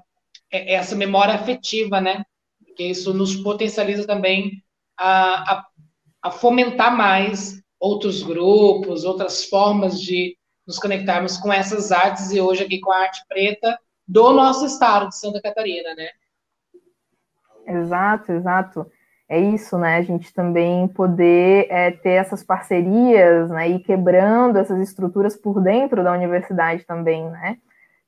[0.50, 2.24] é, essa memória afetiva, né?
[2.64, 4.62] Porque isso nos potencializa também
[4.98, 5.66] a, a,
[6.22, 12.64] a fomentar mais outros grupos, outras formas de nos conectarmos com essas artes e hoje
[12.64, 16.08] aqui com a arte preta do nosso estado de Santa Catarina, né?
[17.66, 18.90] Exato, exato.
[19.28, 19.96] É isso, né?
[19.96, 23.68] A gente também poder é, ter essas parcerias, né?
[23.68, 27.58] E quebrando essas estruturas por dentro da universidade também, né?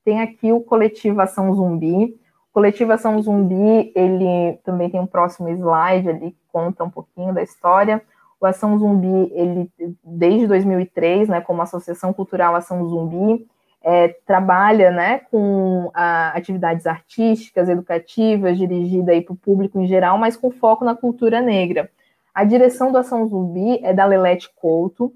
[0.07, 2.17] Tem aqui o coletivo Ação Zumbi.
[2.49, 7.33] O coletivo Ação Zumbi, ele também tem um próximo slide ali que conta um pouquinho
[7.33, 8.01] da história.
[8.39, 9.69] O Ação Zumbi, ele
[10.01, 13.45] desde 2003, né, como Associação Cultural Ação Zumbi,
[13.83, 20.37] é, trabalha né, com a, atividades artísticas, educativas, dirigida para o público em geral, mas
[20.37, 21.91] com foco na cultura negra.
[22.33, 25.11] A direção do Ação Zumbi é da Lelete Couto.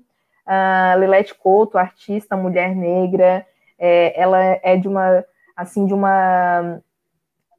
[0.45, 3.47] A Lelete Couto, artista, mulher negra,
[3.81, 5.25] é, ela é de uma,
[5.57, 6.79] assim, de uma,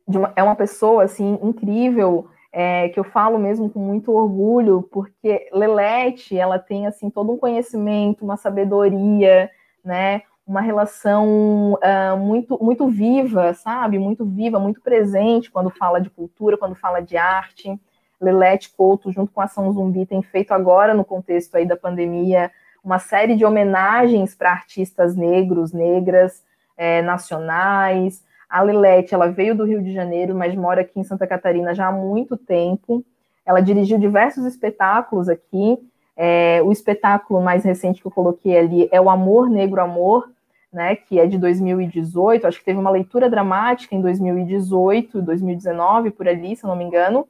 [0.07, 4.89] de uma, é uma pessoa, assim, incrível, é, que eu falo mesmo com muito orgulho,
[4.93, 9.51] porque Lelete, ela tem, assim, todo um conhecimento, uma sabedoria,
[9.85, 13.99] né, uma relação uh, muito, muito viva, sabe?
[13.99, 17.79] Muito viva, muito presente quando fala de cultura, quando fala de arte.
[18.21, 22.53] Lelete Couto, junto com a Ação Zumbi, tem feito agora, no contexto aí da pandemia,
[22.83, 26.43] uma série de homenagens para artistas negros, negras,
[26.77, 28.25] é, nacionais.
[28.49, 31.89] A Lilete, ela veio do Rio de Janeiro, mas mora aqui em Santa Catarina já
[31.89, 33.05] há muito tempo.
[33.47, 35.79] Ela dirigiu diversos espetáculos aqui,
[36.17, 40.31] é, o espetáculo mais recente que eu coloquei ali é o Amor Negro Amor,
[40.73, 46.27] né, que é de 2018, acho que teve uma leitura dramática em 2018, 2019, por
[46.27, 47.27] ali, se eu não me engano,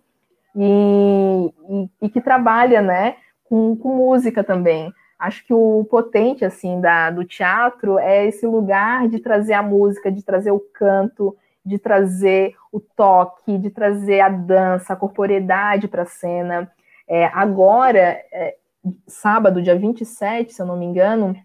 [0.55, 4.93] e, e, e que trabalha, né, com, com, música também.
[5.23, 10.11] Acho que o potente, assim, da, do teatro é esse lugar de trazer a música,
[10.11, 16.03] de trazer o canto, de trazer o toque, de trazer a dança, a corporeidade para
[16.03, 16.69] a cena.
[17.07, 18.57] É, agora, é,
[19.07, 21.37] sábado, dia 27, se eu não me engano,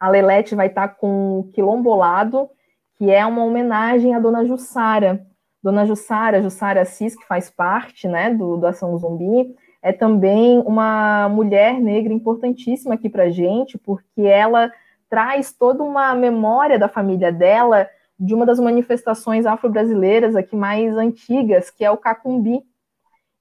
[0.00, 2.48] a Lelete vai estar com o Quilombolado,
[2.96, 5.26] que é uma homenagem à Dona Jussara.
[5.62, 11.28] Dona Jussara, Jussara Assis, que faz parte né, do, do Ação Zumbi, é também uma
[11.28, 14.72] mulher negra importantíssima aqui para gente, porque ela
[15.08, 21.70] traz toda uma memória da família dela de uma das manifestações afro-brasileiras aqui mais antigas,
[21.70, 22.62] que é o Cacumbi,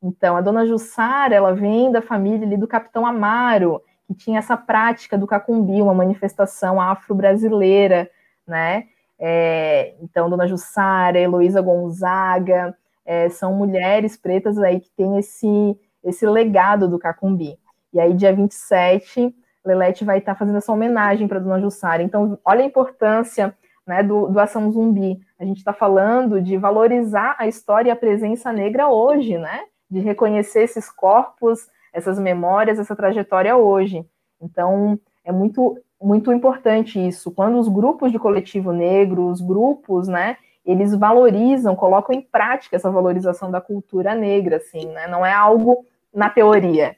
[0.02, 4.56] então, a dona Jussara, ela vem da família ali do Capitão Amaro, que tinha essa
[4.56, 8.10] prática do cacumbi, uma manifestação afro-brasileira,
[8.46, 8.86] né?
[9.20, 15.78] É, então, dona Jussara, Heloísa Gonzaga, é, são mulheres pretas aí que têm esse,
[16.08, 17.60] esse legado do Cacumbi.
[17.94, 19.36] E aí, dia 27,
[19.66, 22.02] Lelete vai estar fazendo essa homenagem para Dona Jussara.
[22.02, 23.56] Então, olha a importância
[23.86, 25.20] né, do, do Ação Zumbi.
[25.38, 29.62] A gente está falando de valorizar a história e a presença negra hoje, né?
[29.90, 34.06] De reconhecer esses corpos, essas memórias, essa trajetória hoje.
[34.42, 37.32] Então, é muito, muito importante isso.
[37.32, 42.92] Quando os grupos de coletivo negro, os grupos, né, eles valorizam, colocam em prática essa
[42.92, 45.08] valorização da cultura negra, assim, né?
[45.08, 46.96] Não é algo na teoria,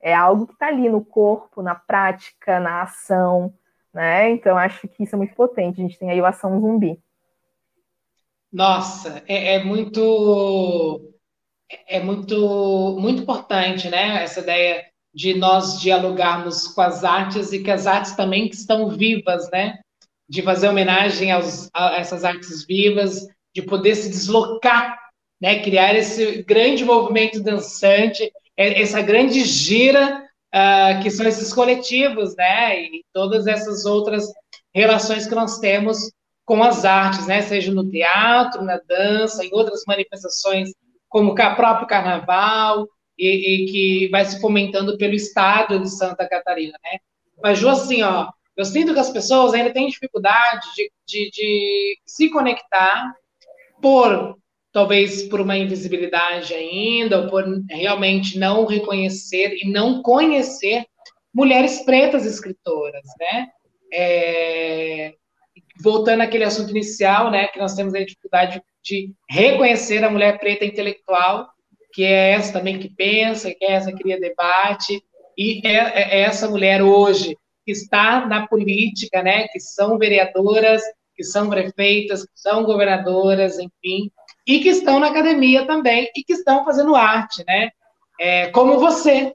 [0.00, 3.52] é algo que está ali no corpo, na prática, na ação,
[3.92, 4.30] né?
[4.30, 5.80] Então, acho que isso é muito potente.
[5.80, 7.00] A gente tem aí o ação zumbi.
[8.52, 11.12] Nossa, é, é muito
[11.88, 14.22] é muito muito importante, né?
[14.22, 19.48] Essa ideia de nós dialogarmos com as artes e que as artes também estão vivas,
[19.50, 19.78] né?
[20.28, 24.98] De fazer homenagem aos, a essas artes vivas, de poder se deslocar,
[25.40, 25.62] né?
[25.62, 30.22] Criar esse grande movimento dançante, essa grande gira
[30.54, 32.82] uh, que são esses coletivos, né?
[32.82, 34.26] E todas essas outras
[34.72, 35.98] relações que nós temos
[36.44, 37.42] com as artes, né?
[37.42, 40.70] Seja no teatro, na dança, em outras manifestações,
[41.08, 42.88] como o próprio carnaval,
[43.18, 46.98] e, e, que vai se fomentando pelo estado de Santa Catarina, né?
[47.42, 51.98] Mas, Ju, assim, ó, eu sinto que as pessoas ainda têm dificuldade de, de, de
[52.06, 53.12] se conectar
[53.80, 54.36] por,
[54.74, 60.84] talvez, por uma invisibilidade ainda, ou por realmente não reconhecer e não conhecer
[61.34, 63.46] mulheres pretas escritoras, né?
[63.92, 65.14] É,
[65.80, 70.64] voltando àquele assunto inicial, né, que nós temos a dificuldade de reconhecer a mulher preta
[70.64, 71.48] intelectual
[71.94, 75.00] que é essa também que pensa, que é essa que cria debate,
[75.38, 80.82] e é, é, essa mulher hoje que está na política, né, que são vereadoras,
[81.14, 84.10] que são prefeitas, que são governadoras, enfim,
[84.46, 87.70] e que estão na academia também e que estão fazendo arte, né?
[88.20, 89.34] É, como você,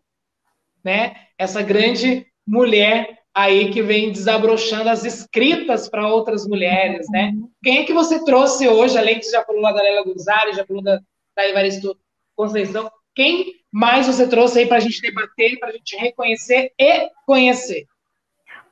[0.83, 1.15] né?
[1.37, 7.33] Essa grande mulher aí que vem desabrochando as escritas para outras mulheres, né?
[7.63, 10.65] Quem é que você trouxe hoje, além de já falou lá da Lela Guzari, já
[10.65, 10.99] falou da,
[11.35, 11.97] da Evaristo
[12.35, 12.91] Conceição.
[13.15, 17.85] Quem mais você trouxe aí para a gente debater, para a gente reconhecer e conhecer?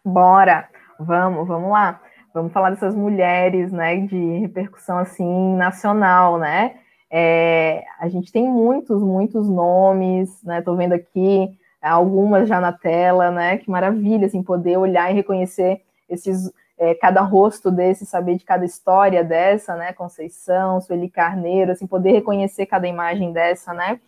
[0.03, 0.69] Bora,
[0.99, 2.01] vamos, vamos lá.
[2.37, 6.75] Vamos falar dessas mulheres, né, de repercussão assim nacional, né?
[7.09, 10.59] É, a gente tem muitos, muitos nomes, né?
[10.59, 11.49] Estou vendo aqui
[11.81, 13.57] algumas já na tela, né?
[13.57, 18.65] Que maravilha, assim, poder olhar e reconhecer esses é, cada rosto desse, saber de cada
[18.65, 19.93] história dessa, né?
[19.93, 23.99] Conceição, Sueli Carneiro, assim, poder reconhecer cada imagem dessa, né?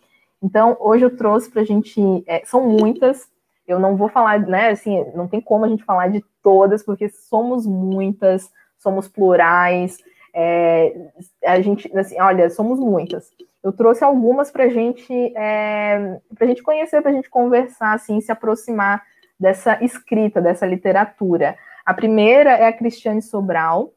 [0.42, 3.28] Então, hoje eu trouxe para a gente, é, são muitas,
[3.70, 7.08] eu não vou falar, né, assim, não tem como a gente falar de todas, porque
[7.08, 9.98] somos muitas, somos plurais,
[10.34, 11.10] é,
[11.44, 13.30] a gente, assim, olha, somos muitas.
[13.62, 18.32] Eu trouxe algumas para gente, é, a gente conhecer, para a gente conversar, assim, se
[18.32, 19.02] aproximar
[19.38, 21.56] dessa escrita, dessa literatura.
[21.84, 23.92] A primeira é a Cristiane Sobral.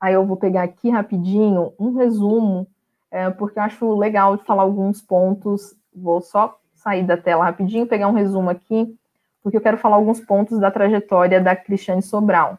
[0.00, 2.66] Aí eu vou pegar aqui rapidinho um resumo,
[3.10, 5.74] é, porque eu acho legal de falar alguns pontos.
[5.94, 8.94] Vou só sair da tela rapidinho, pegar um resumo aqui,
[9.42, 12.58] porque eu quero falar alguns pontos da trajetória da Cristiane Sobral.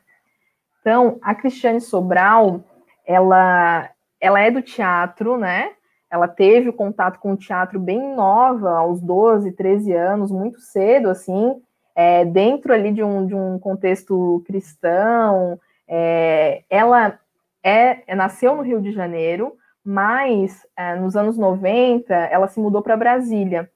[0.79, 2.63] Então, a Cristiane Sobral,
[3.05, 5.71] ela, ela é do teatro, né?
[6.09, 11.09] Ela teve o contato com o teatro bem nova, aos 12, 13 anos, muito cedo,
[11.09, 11.61] assim,
[11.95, 17.19] é, dentro ali de um, de um contexto cristão, é, ela
[17.63, 22.81] é, é, nasceu no Rio de Janeiro, mas é, nos anos 90 ela se mudou
[22.81, 23.69] para Brasília.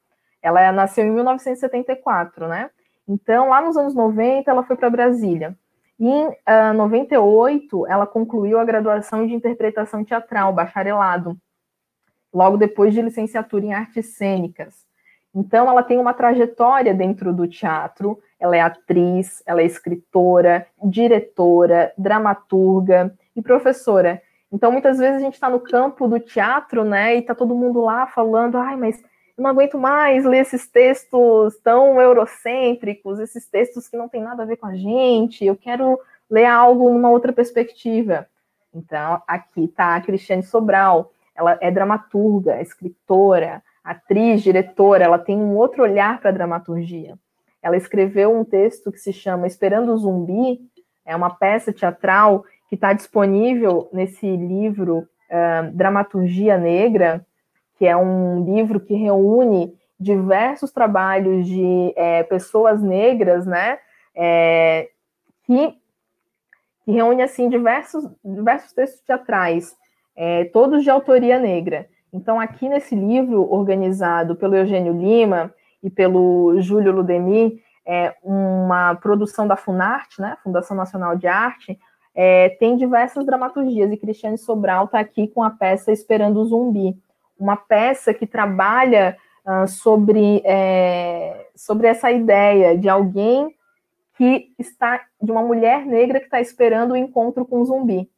[0.46, 2.70] Ela nasceu em 1974, né?
[3.08, 5.58] Então, lá nos anos 90, ela foi para Brasília.
[6.00, 11.36] E em uh, 98, ela concluiu a graduação de interpretação teatral, bacharelado,
[12.32, 14.86] logo depois de licenciatura em artes cênicas.
[15.34, 21.92] Então, ela tem uma trajetória dentro do teatro, ela é atriz, ela é escritora, diretora,
[21.98, 24.22] dramaturga e professora.
[24.52, 27.82] Então, muitas vezes a gente está no campo do teatro, né, e está todo mundo
[27.82, 29.04] lá falando, ai, mas
[29.38, 34.44] eu não aguento mais ler esses textos tão eurocêntricos, esses textos que não tem nada
[34.44, 38.28] a ver com a gente, eu quero ler algo numa outra perspectiva.
[38.74, 45.56] Então, aqui está a Cristiane Sobral, ela é dramaturga, escritora, atriz, diretora, ela tem um
[45.56, 47.18] outro olhar para a dramaturgia.
[47.62, 50.62] Ela escreveu um texto que se chama Esperando o Zumbi,
[51.06, 57.26] é uma peça teatral que está disponível nesse livro uh, Dramaturgia Negra,
[57.78, 63.80] que é um livro que reúne diversos trabalhos de é, pessoas negras, né,
[64.16, 64.90] é,
[65.46, 65.76] que,
[66.84, 69.76] que reúne assim diversos diversos textos teatrais,
[70.16, 71.88] é, todos de autoria negra.
[72.12, 75.54] Então, aqui nesse livro, organizado pelo Eugênio Lima
[75.84, 81.78] e pelo Júlio Ludemir, é uma produção da Funarte, né, Fundação Nacional de Arte,
[82.16, 86.98] é, tem diversas dramaturgias, e Cristiane Sobral está aqui com a peça Esperando o Zumbi,
[87.38, 93.56] uma peça que trabalha uh, sobre, é, sobre essa ideia de alguém
[94.18, 98.10] que está, de uma mulher negra que está esperando o encontro com o zumbi.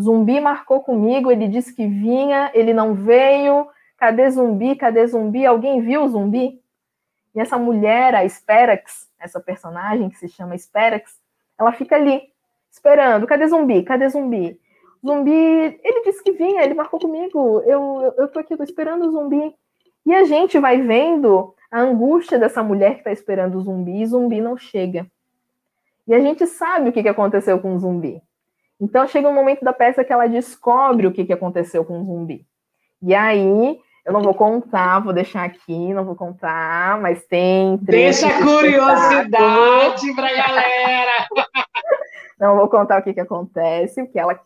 [0.00, 3.66] Zumbi marcou comigo, ele disse que vinha, ele não veio.
[3.96, 4.76] Cadê zumbi?
[4.76, 5.46] Cadê zumbi?
[5.46, 6.60] Alguém viu o zumbi?
[7.34, 11.18] E essa mulher, a Sperax, essa personagem que se chama Sperax,
[11.58, 12.22] ela fica ali,
[12.70, 13.26] esperando.
[13.26, 13.82] Cadê zumbi?
[13.82, 14.60] Cadê zumbi?
[15.04, 17.60] Zumbi, ele disse que vinha, ele marcou comigo.
[17.66, 19.54] Eu, eu tô aqui, tô esperando o zumbi.
[20.04, 24.06] E a gente vai vendo a angústia dessa mulher que está esperando o zumbi e
[24.06, 25.06] zumbi não chega.
[26.06, 28.22] E a gente sabe o que aconteceu com o zumbi.
[28.80, 32.04] Então chega um momento da peça que ela descobre o que, que aconteceu com o
[32.04, 32.46] zumbi.
[33.02, 37.76] E aí, eu não vou contar, vou deixar aqui, não vou contar, mas tem.
[37.82, 41.28] Deixa a curiosidade pra galera!
[42.38, 44.38] não vou contar o que, que acontece, o que, ela,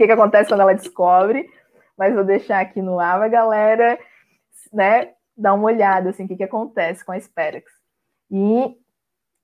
[0.00, 1.46] que, que acontece quando ela descobre,
[1.96, 3.98] mas vou deixar aqui no ar, a galera,
[4.72, 7.70] né, dar uma olhada, assim, o que, que acontece com a Sperax.
[8.30, 8.74] E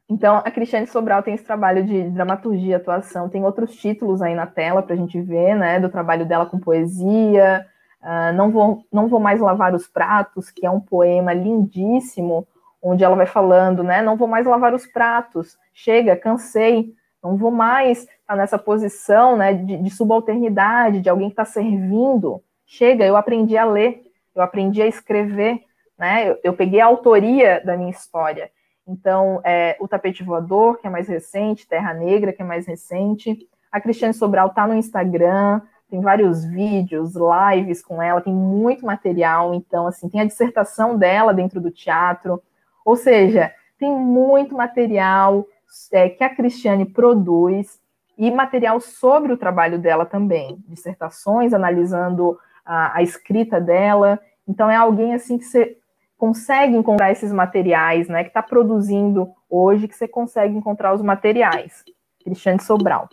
[0.09, 4.47] então, a Cristiane Sobral tem esse trabalho de dramaturgia, atuação, tem outros títulos aí na
[4.47, 7.67] tela para a gente ver, né, do trabalho dela com poesia.
[8.01, 12.47] Uh, não, vou, não vou mais lavar os pratos, que é um poema lindíssimo,
[12.81, 17.51] onde ela vai falando, né, não vou mais lavar os pratos, chega, cansei, não vou
[17.51, 22.43] mais estar tá nessa posição, né, de, de subalternidade, de alguém que está servindo.
[22.67, 24.03] Chega, eu aprendi a ler,
[24.35, 25.65] eu aprendi a escrever,
[25.99, 28.51] né, eu, eu peguei a autoria da minha história.
[28.87, 33.37] Então, é, o Tapete Voador, que é mais recente, Terra Negra, que é mais recente.
[33.73, 35.61] A Cristiane Sobral está no Instagram,
[35.91, 39.55] tem vários vídeos, lives com ela, tem muito material.
[39.55, 42.41] Então, assim, tem a dissertação dela dentro do teatro.
[42.85, 45.45] Ou seja, tem muito material
[45.93, 47.81] é, que a Cristiane produz
[48.17, 50.59] e material sobre o trabalho dela também.
[50.69, 54.19] Dissertações analisando a, a escrita dela.
[54.49, 55.77] Então, é alguém assim que você
[56.17, 58.23] consegue encontrar esses materiais, né?
[58.23, 61.85] Que está produzindo hoje, que você consegue encontrar os materiais.
[62.25, 63.09] Cristiane Sobral.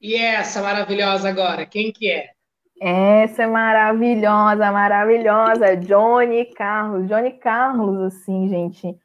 [0.00, 2.30] E essa maravilhosa agora, quem que é?
[2.80, 7.08] Essa é maravilhosa, maravilhosa, Johnny Carlos.
[7.08, 8.96] Johnny Carlos, assim, gente,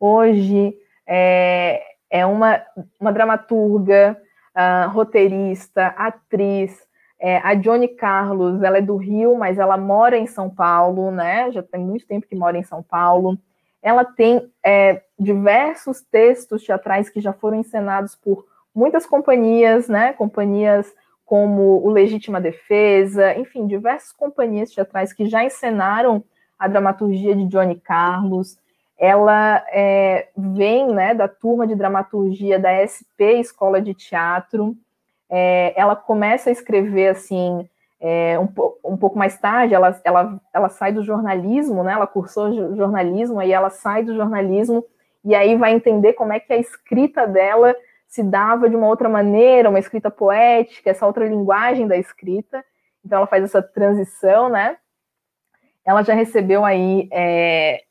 [0.00, 0.74] hoje
[1.06, 2.60] é, é uma,
[2.98, 4.20] uma dramaturga,
[4.56, 6.76] uh, roteirista, atriz,
[7.20, 11.52] é, a Johnny Carlos, ela é do Rio, mas ela mora em São Paulo, né?
[11.52, 13.38] Já tem muito tempo que mora em São Paulo.
[13.82, 20.14] Ela tem é, diversos textos teatrais que já foram encenados por muitas companhias, né?
[20.14, 20.90] Companhias
[21.26, 26.24] como o Legítima Defesa, enfim, diversas companhias teatrais que já encenaram
[26.58, 28.58] a dramaturgia de Johnny Carlos.
[29.00, 34.76] Ela é, vem né, da turma de dramaturgia da SP Escola de Teatro
[35.30, 37.68] é, ela começa a escrever assim
[38.00, 38.48] é, um,
[38.84, 41.92] um, pouco mais tarde, ela, ela, ela sai do jornalismo, né?
[41.92, 44.84] Ela cursou jornalismo, aí ela sai do jornalismo
[45.22, 47.76] e aí vai entender como é que a escrita dela
[48.08, 52.64] se dava de uma outra maneira, uma escrita poética, essa outra linguagem da escrita.
[53.04, 54.78] Então ela faz essa transição, né?
[55.84, 57.82] Ela já recebeu aí, é,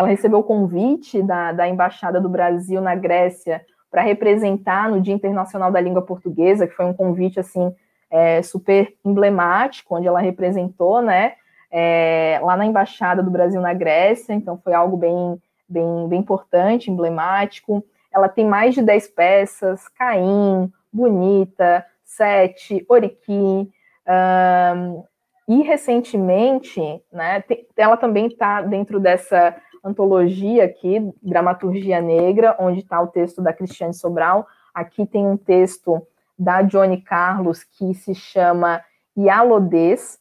[0.00, 5.12] ela recebeu o convite da, da embaixada do Brasil na Grécia para representar no Dia
[5.12, 7.74] Internacional da Língua Portuguesa, que foi um convite assim
[8.10, 11.34] é, super emblemático, onde ela representou, né,
[11.70, 14.32] é, lá na embaixada do Brasil na Grécia.
[14.32, 15.38] Então foi algo bem,
[15.68, 17.84] bem, bem importante, emblemático.
[18.10, 23.70] Ela tem mais de 10 peças: Caim, Bonita, Sete, Oriqui.
[24.08, 25.04] Um,
[25.46, 26.80] e recentemente,
[27.12, 27.44] né,
[27.76, 33.94] ela também está dentro dessa antologia aqui, Dramaturgia Negra, onde está o texto da Cristiane
[33.94, 34.46] Sobral.
[34.74, 36.06] Aqui tem um texto
[36.38, 38.82] da Johnny Carlos que se chama
[39.16, 40.18] Yalodês,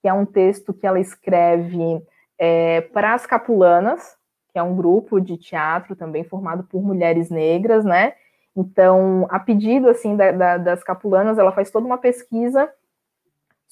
[0.00, 2.02] que é um texto que ela escreve
[2.38, 4.16] é, para as Capulanas,
[4.52, 8.14] que é um grupo de teatro também formado por mulheres negras, né?
[8.54, 12.70] Então, a pedido assim da, da, das Capulanas, ela faz toda uma pesquisa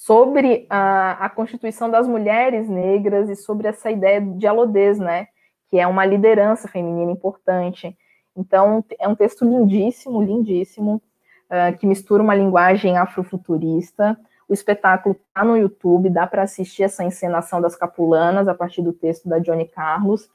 [0.01, 5.27] sobre a, a constituição das mulheres negras e sobre essa ideia de alodez, né?
[5.69, 7.95] Que é uma liderança feminina importante.
[8.35, 11.03] Então, é um texto lindíssimo, lindíssimo,
[11.51, 14.19] uh, que mistura uma linguagem afrofuturista.
[14.49, 18.95] O espetáculo está no YouTube, dá para assistir essa encenação das capulanas a partir do
[18.95, 20.31] texto da Johnny Carlos.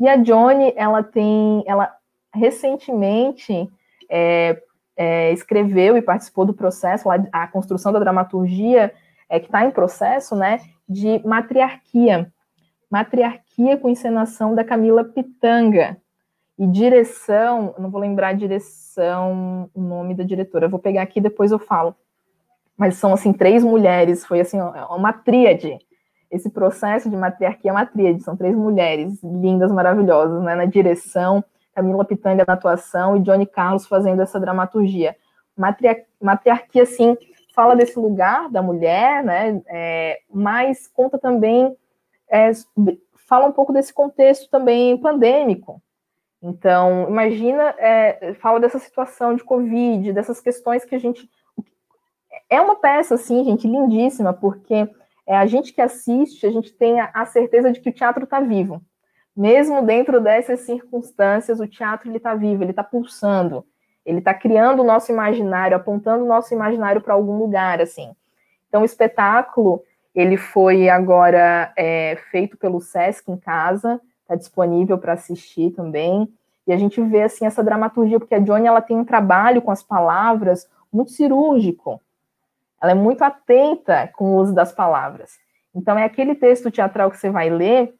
[0.00, 1.94] E a Johnny, ela tem, ela
[2.34, 3.70] recentemente
[4.10, 4.60] é,
[4.96, 8.92] é, escreveu e participou do processo, lá, a construção da dramaturgia
[9.28, 12.32] é, que está em processo, né, de matriarquia.
[12.90, 15.96] Matriarquia com encenação da Camila Pitanga.
[16.56, 21.50] E direção, não vou lembrar a direção, o nome da diretora, vou pegar aqui depois
[21.50, 21.96] eu falo.
[22.76, 25.78] Mas são, assim, três mulheres, foi, assim, uma tríade.
[26.30, 31.44] Esse processo de matriarquia é uma tríade, são três mulheres lindas, maravilhosas, né, na direção,
[31.74, 35.16] Camila Pitanga na atuação e Johnny Carlos fazendo essa dramaturgia.
[36.20, 37.16] matriarquia, assim,
[37.54, 39.62] fala desse lugar da mulher, né?
[39.68, 41.76] É, mas conta também,
[42.28, 42.50] é,
[43.28, 45.80] fala um pouco desse contexto também pandêmico.
[46.42, 51.30] Então, imagina, é, fala dessa situação de Covid, dessas questões que a gente.
[52.50, 54.88] É uma peça, assim, gente, lindíssima, porque
[55.26, 58.24] é a gente que assiste, a gente tem a, a certeza de que o teatro
[58.24, 58.82] está vivo.
[59.34, 63.64] Mesmo dentro dessas circunstâncias, o teatro ele está vivo, ele está pulsando.
[64.04, 68.14] Ele está criando o nosso imaginário, apontando o nosso imaginário para algum lugar, assim.
[68.68, 69.82] Então, o espetáculo,
[70.14, 76.28] ele foi agora é, feito pelo Sesc em casa, está disponível para assistir também.
[76.66, 79.70] E a gente vê, assim, essa dramaturgia, porque a Johnny, ela tem um trabalho com
[79.70, 82.00] as palavras muito cirúrgico.
[82.82, 85.38] Ela é muito atenta com o uso das palavras.
[85.74, 87.94] Então, é aquele texto teatral que você vai ler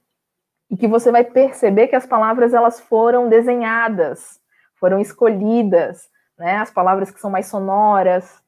[0.70, 4.40] e que você vai perceber que as palavras, elas foram desenhadas,
[4.76, 6.08] foram escolhidas,
[6.38, 6.56] né?
[6.56, 8.42] As palavras que são mais sonoras,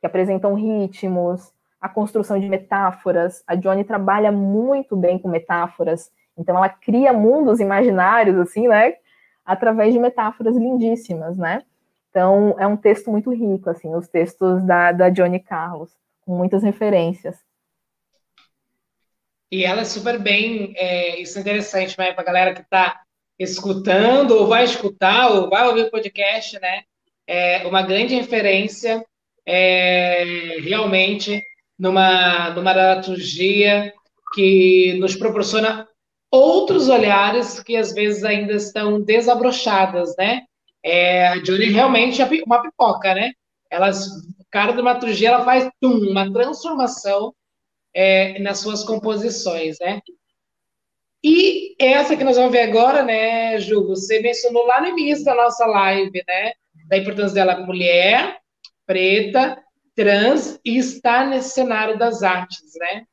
[0.00, 3.42] que apresentam ritmos, a construção de metáforas.
[3.46, 8.94] A Johnny trabalha muito bem com metáforas, então ela cria mundos imaginários, assim, né?
[9.44, 11.62] Através de metáforas lindíssimas, né?
[12.10, 16.62] Então é um texto muito rico, assim, os textos da, da Johnny Carlos, com muitas
[16.62, 17.36] referências.
[19.50, 23.02] E ela é super bem, é, isso é interessante, né, para a galera que está
[23.42, 26.82] escutando, ou vai escutar, ou vai ouvir o podcast, né?
[27.26, 29.04] É uma grande referência,
[29.46, 31.42] é, realmente,
[31.78, 33.92] numa, numa dramaturgia
[34.34, 35.86] que nos proporciona
[36.30, 40.42] outros olhares que às vezes ainda estão desabrochadas, né?
[40.82, 43.32] É, a Johnny realmente é uma pipoca, né?
[43.70, 43.90] Ela,
[44.50, 47.34] cara dramaturgia, ela faz tum, uma transformação
[47.94, 50.00] é, nas suas composições, né?
[51.24, 55.34] E essa que nós vamos ver agora, né, Ju, você mencionou lá no início da
[55.34, 56.52] nossa live, né,
[56.88, 58.38] da importância dela mulher,
[58.86, 59.62] preta,
[59.94, 63.04] trans e está nesse cenário das artes, né?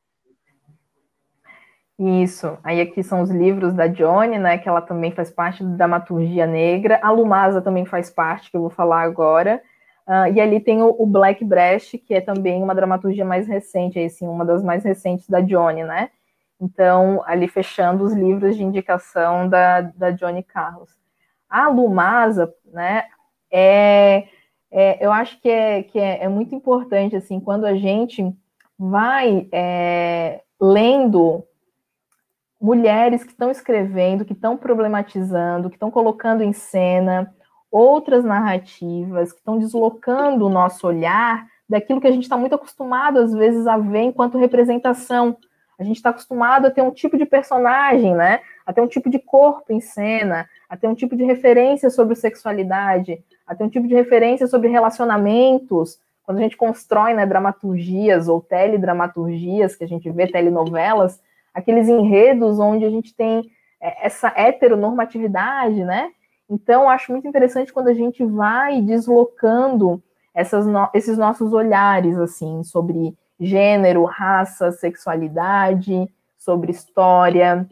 [1.98, 2.56] Isso.
[2.64, 6.46] Aí aqui são os livros da Johnny, né, que ela também faz parte da dramaturgia
[6.46, 6.98] negra.
[7.02, 9.62] A Lumasa também faz parte, que eu vou falar agora.
[10.08, 13.98] Uh, e ali tem o, o, Black Breast, que é também uma dramaturgia mais recente,
[13.98, 16.10] aí, assim, uma das mais recentes da Johnny, né?
[16.60, 20.90] Então, ali fechando os livros de indicação da, da Johnny Carlos.
[21.48, 23.04] A Lumasa, né,
[23.50, 24.28] é,
[24.70, 28.32] é, eu acho que, é, que é, é, muito importante, assim, quando a gente
[28.78, 31.44] vai é, lendo
[32.60, 37.34] mulheres que estão escrevendo, que estão problematizando, que estão colocando em cena
[37.70, 43.18] outras narrativas, que estão deslocando o nosso olhar daquilo que a gente está muito acostumado,
[43.18, 45.36] às vezes, a ver enquanto representação
[45.80, 48.40] a gente está acostumado a ter um tipo de personagem, né?
[48.66, 52.14] A ter um tipo de corpo em cena, a ter um tipo de referência sobre
[52.14, 55.98] sexualidade, a ter um tipo de referência sobre relacionamentos.
[56.22, 61.18] Quando a gente constrói né, dramaturgias ou teledramaturgias, que a gente vê telenovelas,
[61.54, 63.50] aqueles enredos onde a gente tem
[63.80, 66.10] é, essa heteronormatividade, né?
[66.48, 70.02] Então, acho muito interessante quando a gente vai deslocando
[70.34, 77.66] essas no esses nossos olhares, assim, sobre gênero, raça, sexualidade, sobre história.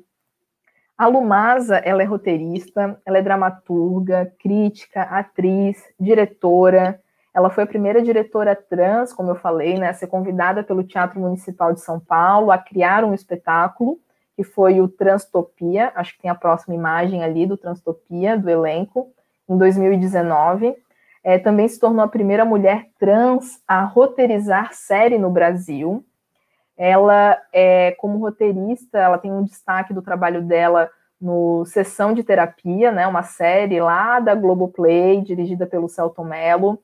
[0.96, 7.00] A Lumasa, ela é roteirista, ela é dramaturga, crítica, atriz, diretora.
[7.34, 11.20] Ela foi a primeira diretora trans, como eu falei, né, a ser convidada pelo Teatro
[11.20, 14.00] Municipal de São Paulo a criar um espetáculo,
[14.34, 19.12] que foi o Transtopia, acho que tem a próxima imagem ali do Transtopia, do elenco,
[19.48, 20.76] em 2019
[21.28, 26.02] é, também se tornou a primeira mulher trans a roteirizar série no Brasil.
[26.74, 32.90] Ela, é, como roteirista, ela tem um destaque do trabalho dela no Sessão de Terapia,
[32.90, 36.82] né, uma série lá da Globoplay, dirigida pelo Celton Mello.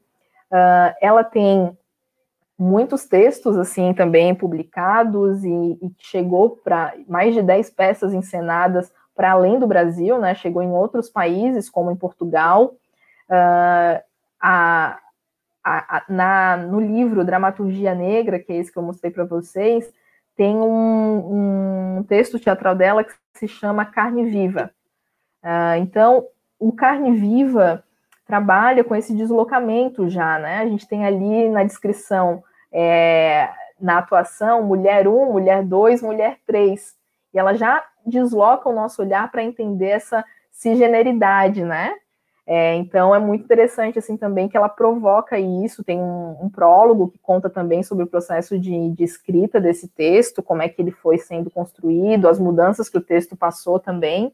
[0.52, 1.74] Uh, ela tem
[2.58, 5.48] muitos textos, assim, também publicados e,
[5.80, 10.70] e chegou para mais de 10 peças encenadas para além do Brasil, né, chegou em
[10.70, 12.74] outros países, como em Portugal.
[13.30, 14.13] Uh,
[14.46, 14.98] a,
[15.64, 19.90] a, a, na, no livro Dramaturgia Negra, que é esse que eu mostrei para vocês,
[20.36, 24.70] tem um, um, texto teatral dela que se chama Carne Viva.
[25.42, 26.26] Uh, então,
[26.58, 27.82] o Carne Viva
[28.26, 30.58] trabalha com esse deslocamento já, né?
[30.58, 33.48] A gente tem ali na descrição é,
[33.80, 36.94] na atuação mulher 1, mulher 2, mulher 3.
[37.32, 41.94] E ela já desloca o nosso olhar para entender essa cisgeneridade, né?
[42.46, 45.82] É, então é muito interessante assim também que ela provoca isso.
[45.82, 50.42] Tem um, um prólogo que conta também sobre o processo de, de, escrita desse texto,
[50.42, 54.32] como é que ele foi sendo construído, as mudanças que o texto passou também.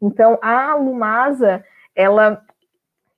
[0.00, 2.42] Então a Lumasa, ela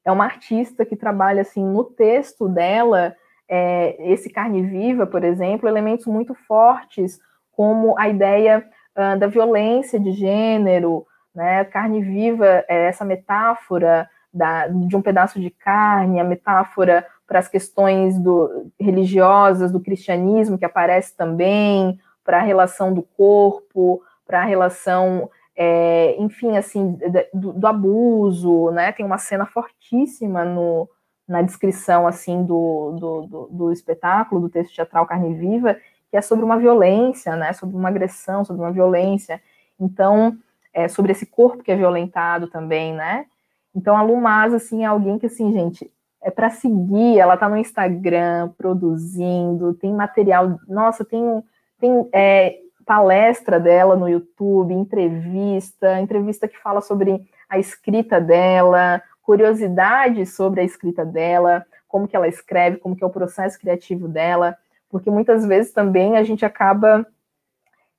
[0.05, 3.15] é uma artista que trabalha assim no texto dela,
[3.49, 7.21] é, esse carne viva, por exemplo, elementos muito fortes
[7.53, 8.67] como a ideia
[8.97, 11.65] uh, da violência de gênero, né?
[11.65, 17.49] Carne viva é essa metáfora da, de um pedaço de carne, a metáfora para as
[17.49, 24.45] questões do, religiosas do cristianismo que aparece também, para a relação do corpo, para a
[24.45, 26.99] relação, é, enfim, assim,
[27.35, 28.93] do, do, abuso, né?
[28.93, 30.89] Tem uma cena fortíssima no,
[31.27, 35.77] na descrição assim do, do, do, espetáculo, do texto teatral Carne Viva,
[36.11, 37.53] que é sobre uma violência, né?
[37.53, 39.43] Sobre uma agressão, sobre uma violência.
[39.81, 40.37] Então,
[40.73, 43.27] é, sobre esse corpo que é violentado também, né?
[43.75, 45.91] Então a Lumasa, assim, é alguém que, assim, gente,
[46.23, 51.43] é para seguir, ela tá no Instagram produzindo, tem material, nossa, tem,
[51.81, 60.35] tem é, palestra dela no YouTube, entrevista, entrevista que fala sobre a escrita dela, curiosidades
[60.35, 64.57] sobre a escrita dela, como que ela escreve, como que é o processo criativo dela,
[64.89, 67.07] porque muitas vezes também a gente acaba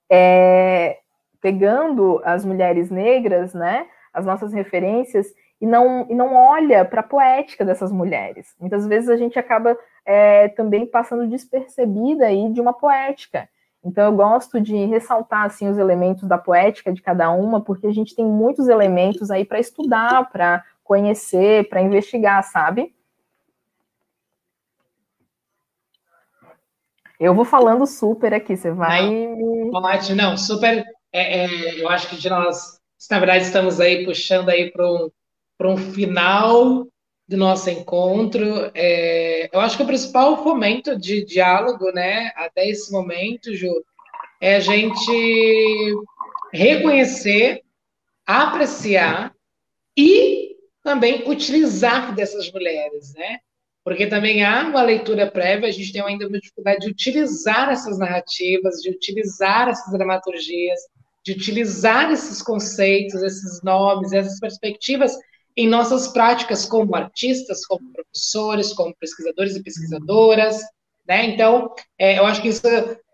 [0.10, 1.00] é,
[1.42, 5.28] pegando as mulheres negras, né, as nossas referências,
[5.64, 8.54] e não, e não olha para a poética dessas mulheres.
[8.60, 13.48] Muitas vezes a gente acaba é, também passando despercebida aí de uma poética.
[13.82, 17.94] Então eu gosto de ressaltar assim os elementos da poética de cada uma, porque a
[17.94, 22.94] gente tem muitos elementos aí para estudar, para conhecer, para investigar, sabe?
[27.18, 29.10] Eu vou falando super aqui, você vai.
[30.18, 30.84] Não, não super.
[31.14, 35.10] É, é, eu acho que de nós, na verdade, estamos aí puxando aí para um
[35.58, 36.88] para um final
[37.28, 38.72] do nosso encontro.
[38.74, 43.72] É, eu acho que o principal fomento de diálogo, né, até esse momento, Ju,
[44.42, 45.96] é a gente
[46.52, 47.62] reconhecer,
[48.26, 49.34] apreciar
[49.98, 53.40] e também utilizar dessas mulheres, né?
[53.84, 57.98] Porque também há uma leitura prévia, a gente tem ainda uma dificuldade de utilizar essas
[57.98, 60.80] narrativas, de utilizar essas dramaturgias,
[61.24, 65.18] de utilizar esses conceitos, esses nomes, essas perspectivas
[65.56, 70.60] em nossas práticas como artistas, como professores, como pesquisadores e pesquisadoras,
[71.08, 71.26] né?
[71.26, 72.62] Então, é, eu acho que isso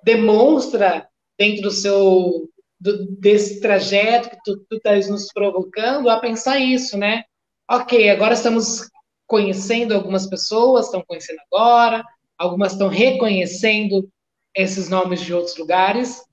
[0.04, 6.98] demonstra dentro do seu do, desse trajeto que tu, estás nos provocando a pensar isso,
[6.98, 7.24] né?
[7.70, 8.90] Ok, agora estamos
[9.28, 12.04] conhecendo algumas pessoas, estão conhecendo agora,
[12.38, 14.10] algumas estão reconhecendo
[14.56, 16.24] esses nomes de outros lugares.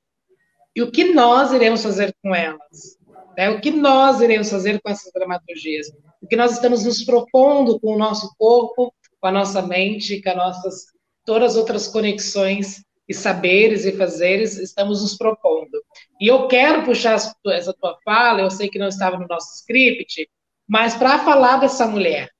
[0.74, 2.96] E o que nós iremos fazer com elas?
[3.36, 3.50] Né?
[3.50, 5.88] O que nós iremos fazer com essas dramaturgias?
[6.22, 10.30] O que nós estamos nos propondo com o nosso corpo, com a nossa mente, com
[10.30, 15.82] as nossas todas as outras conexões e saberes e fazeres estamos nos propondo.
[16.20, 20.28] E eu quero puxar essa tua fala, eu sei que não estava no nosso script,
[20.66, 22.30] mas para falar dessa mulher,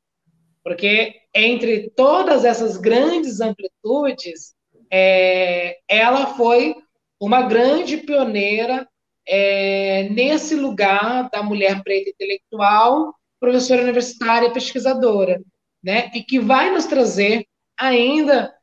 [0.65, 4.55] porque entre todas essas grandes amplitudes,
[4.91, 6.75] é, ela foi
[7.21, 8.89] uma grande pioneira
[9.27, 15.41] é, nesse lugar da mulher preta intelectual, professora universitária e pesquisadora,
[15.83, 16.11] né?
[16.15, 17.47] E que vai nos trazer
[17.79, 18.55] ainda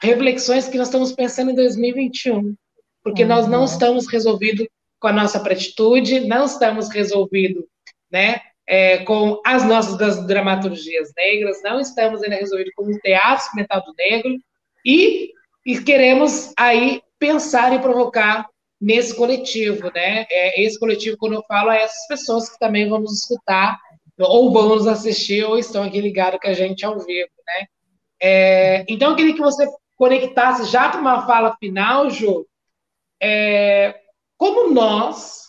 [0.00, 2.54] reflexões que nós estamos pensando em 2021,
[3.02, 3.28] porque uhum.
[3.28, 4.66] nós não estamos resolvidos
[4.98, 7.64] com a nossa pretitude, não estamos resolvidos,
[8.10, 8.40] né?
[8.68, 13.94] É, com as nossas dramaturgias negras, não estamos ainda resolvidos com o teatro experimental do
[13.96, 14.36] negro
[14.84, 15.30] e,
[15.64, 18.44] e queremos aí pensar e provocar
[18.80, 20.26] nesse coletivo, né?
[20.30, 23.78] É, esse coletivo, quando eu falo, é essas pessoas que também vão nos escutar,
[24.18, 27.66] ou vão nos assistir, ou estão aqui ligados com a gente ao vivo, né?
[28.20, 29.66] É, então, eu queria que você
[29.96, 32.46] conectasse já para uma fala final, Ju,
[33.20, 33.98] é,
[34.36, 35.46] como nós,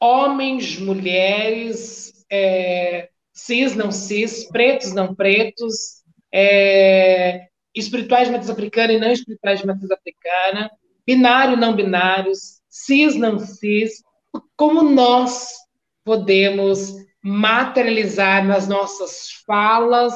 [0.00, 8.98] homens, mulheres, é, cis, não cis, pretos, não pretos, é, espirituais de matriz africana e
[8.98, 10.70] não espirituais de matriz africana,
[11.06, 14.02] binário, não binários, cis, não cis,
[14.56, 15.48] como nós
[16.04, 20.14] podemos materializar nas nossas falas,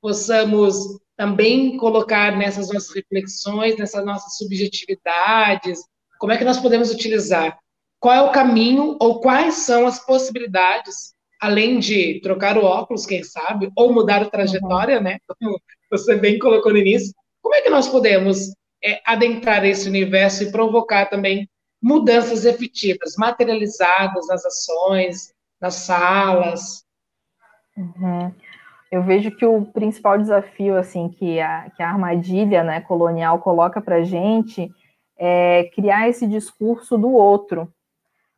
[0.00, 0.76] possamos
[1.16, 5.80] também colocar nessas nossas reflexões, nessas nossas subjetividades,
[6.18, 7.58] como é que nós podemos utilizar?
[8.00, 13.22] Qual é o caminho ou quais são as possibilidades, além de trocar o óculos, quem
[13.22, 15.02] sabe, ou mudar a trajetória, uhum.
[15.02, 15.18] né?
[15.26, 15.58] Como
[15.90, 18.52] você bem colocou no início, como é que nós podemos
[18.86, 21.48] é, adentrar esse universo e provocar também
[21.82, 26.84] mudanças efetivas, materializadas nas ações, nas salas.
[27.76, 28.32] Uhum.
[28.90, 33.80] Eu vejo que o principal desafio, assim, que a, que a armadilha né, colonial coloca
[33.80, 34.70] para gente
[35.18, 37.72] é criar esse discurso do outro,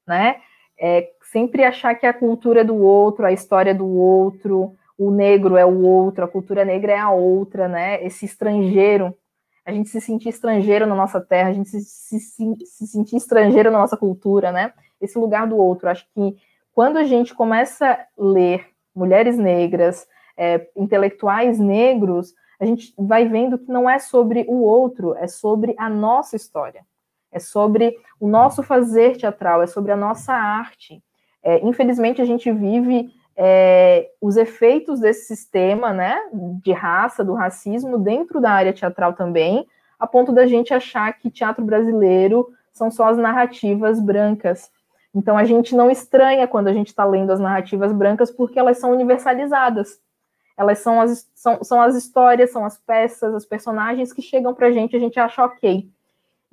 [0.07, 0.41] né?
[0.81, 5.11] É sempre achar que a cultura é do outro, a história é do outro, o
[5.11, 8.03] negro é o outro, a cultura negra é a outra, né?
[8.05, 9.15] Esse estrangeiro,
[9.69, 13.71] a gente se sentir estrangeiro na nossa terra, a gente se, se, se sentir estrangeiro
[13.71, 14.73] na nossa cultura, né?
[14.99, 15.91] Esse lugar do outro.
[15.91, 16.37] Acho que
[16.73, 18.67] quando a gente começa a ler
[18.97, 20.09] mulheres negras,
[20.39, 25.75] é, intelectuais negros, a gente vai vendo que não é sobre o outro, é sobre
[25.77, 26.87] a nossa história,
[27.31, 31.03] é sobre o nosso fazer teatral, é sobre a nossa arte.
[31.43, 33.11] É, infelizmente, a gente vive
[33.41, 39.65] é, os efeitos desse sistema né, de raça, do racismo, dentro da área teatral também,
[39.97, 44.73] a ponto da gente achar que teatro brasileiro são só as narrativas brancas.
[45.15, 48.79] Então a gente não estranha quando a gente está lendo as narrativas brancas, porque elas
[48.79, 50.01] são universalizadas.
[50.57, 54.67] Elas são as, são, são as histórias, são as peças, as personagens que chegam para
[54.67, 55.89] a gente, a gente acha ok.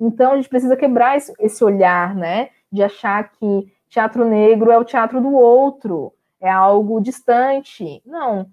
[0.00, 2.50] Então a gente precisa quebrar esse, esse olhar, né?
[2.70, 8.02] De achar que teatro negro é o teatro do outro, é algo distante.
[8.04, 8.48] Não.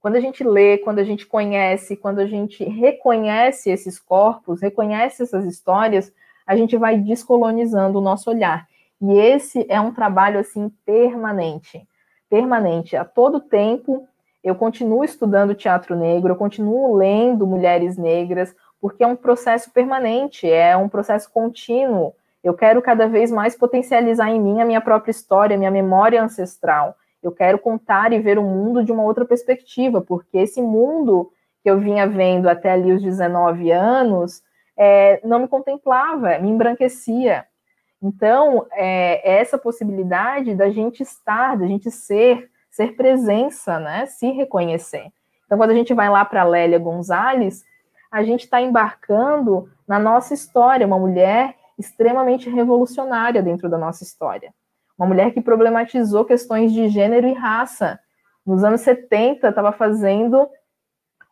[0.00, 5.22] Quando a gente lê, quando a gente conhece, quando a gente reconhece esses corpos, reconhece
[5.22, 6.12] essas histórias,
[6.46, 8.66] a gente vai descolonizando o nosso olhar.
[9.00, 11.86] E esse é um trabalho assim permanente,
[12.28, 12.96] permanente.
[12.96, 14.06] A todo tempo
[14.42, 20.50] eu continuo estudando teatro negro, eu continuo lendo mulheres negras, porque é um processo permanente,
[20.50, 22.14] é um processo contínuo.
[22.42, 26.22] Eu quero cada vez mais potencializar em mim a minha própria história, a minha memória
[26.22, 26.96] ancestral.
[27.22, 31.32] Eu quero contar e ver o mundo de uma outra perspectiva, porque esse mundo
[31.62, 34.42] que eu vinha vendo até ali os 19 anos
[34.76, 37.44] é, não me contemplava, me embranquecia.
[38.00, 44.06] Então, é, é, essa possibilidade da gente estar, da gente ser, ser presença, né?
[44.06, 45.10] Se reconhecer.
[45.44, 47.64] Então, quando a gente vai lá para Lélia Gonzalez,
[48.10, 54.52] a gente está embarcando na nossa história, uma mulher extremamente revolucionária dentro da nossa história.
[54.98, 57.98] Uma mulher que problematizou questões de gênero e raça.
[58.44, 60.48] Nos anos 70, estava fazendo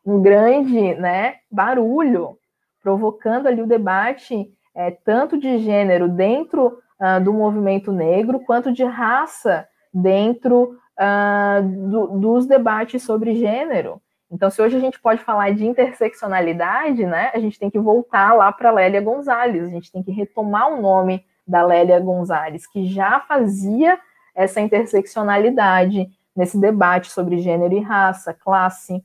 [0.05, 2.39] um grande né, barulho,
[2.81, 8.85] provocando ali o debate é, tanto de gênero dentro uh, do movimento negro, quanto de
[8.85, 14.01] raça dentro uh, do, dos debates sobre gênero.
[14.31, 18.35] Então, se hoje a gente pode falar de interseccionalidade, né, a gente tem que voltar
[18.35, 22.87] lá para Lélia Gonzalez, a gente tem que retomar o nome da Lélia Gonzalez, que
[22.87, 23.99] já fazia
[24.35, 29.03] essa interseccionalidade nesse debate sobre gênero e raça, classe.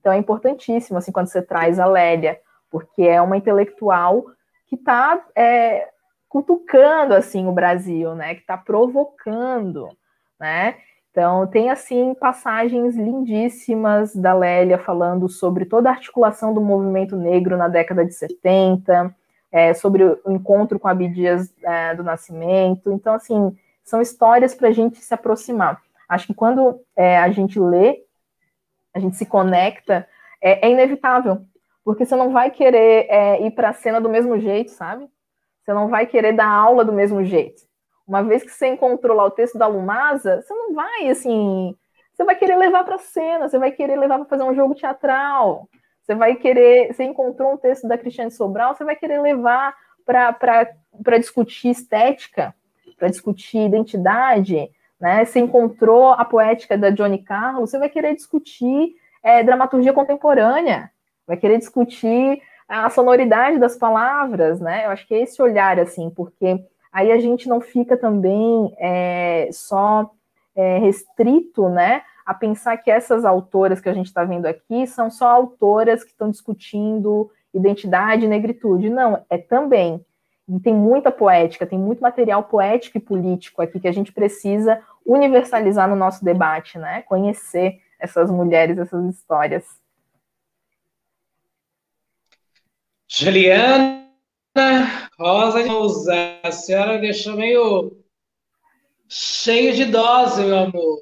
[0.00, 2.40] Então, é importantíssimo, assim, quando você traz a Lélia,
[2.70, 4.24] porque é uma intelectual
[4.66, 5.88] que está é,
[6.34, 8.34] cutucando assim o Brasil, né?
[8.34, 9.88] Que está provocando,
[10.40, 10.76] né?
[11.14, 17.56] Então tem assim passagens lindíssimas da Lélia falando sobre toda a articulação do movimento negro
[17.56, 19.14] na década de 70,
[19.52, 22.90] é, sobre o encontro com Abdias é, do Nascimento.
[22.90, 25.80] Então assim são histórias para a gente se aproximar.
[26.08, 28.02] Acho que quando é, a gente lê,
[28.92, 30.08] a gente se conecta,
[30.42, 31.42] é, é inevitável
[31.84, 35.08] porque você não vai querer é, ir para a cena do mesmo jeito, sabe?
[35.62, 37.62] Você não vai querer dar aula do mesmo jeito.
[38.06, 41.74] Uma vez que você encontrou lá o texto da Lumasa, você não vai assim.
[42.12, 45.68] Você vai querer levar para cena, você vai querer levar para fazer um jogo teatral.
[46.02, 46.92] Você vai querer.
[46.92, 49.74] Você encontrou um texto da Cristiane Sobral, você vai querer levar
[50.04, 52.54] para discutir estética,
[52.98, 54.70] para discutir identidade.
[55.00, 55.24] Né?
[55.24, 60.90] Você encontrou a poética da Johnny Carlos, você vai querer discutir é, dramaturgia contemporânea
[61.26, 64.86] vai querer discutir a sonoridade das palavras, né?
[64.86, 66.64] Eu acho que é esse olhar, assim, porque
[66.94, 70.08] aí a gente não fica também é, só
[70.54, 75.10] é, restrito, né, a pensar que essas autoras que a gente está vendo aqui são
[75.10, 78.88] só autoras que estão discutindo identidade e negritude.
[78.88, 80.04] Não, é também.
[80.48, 84.80] E tem muita poética, tem muito material poético e político aqui que a gente precisa
[85.04, 87.02] universalizar no nosso debate, né?
[87.02, 89.64] Conhecer essas mulheres, essas histórias.
[93.08, 94.03] Juliana
[95.18, 98.04] Rosa de Souza, a senhora deixou meio
[99.08, 101.00] cheio de dose, meu amor.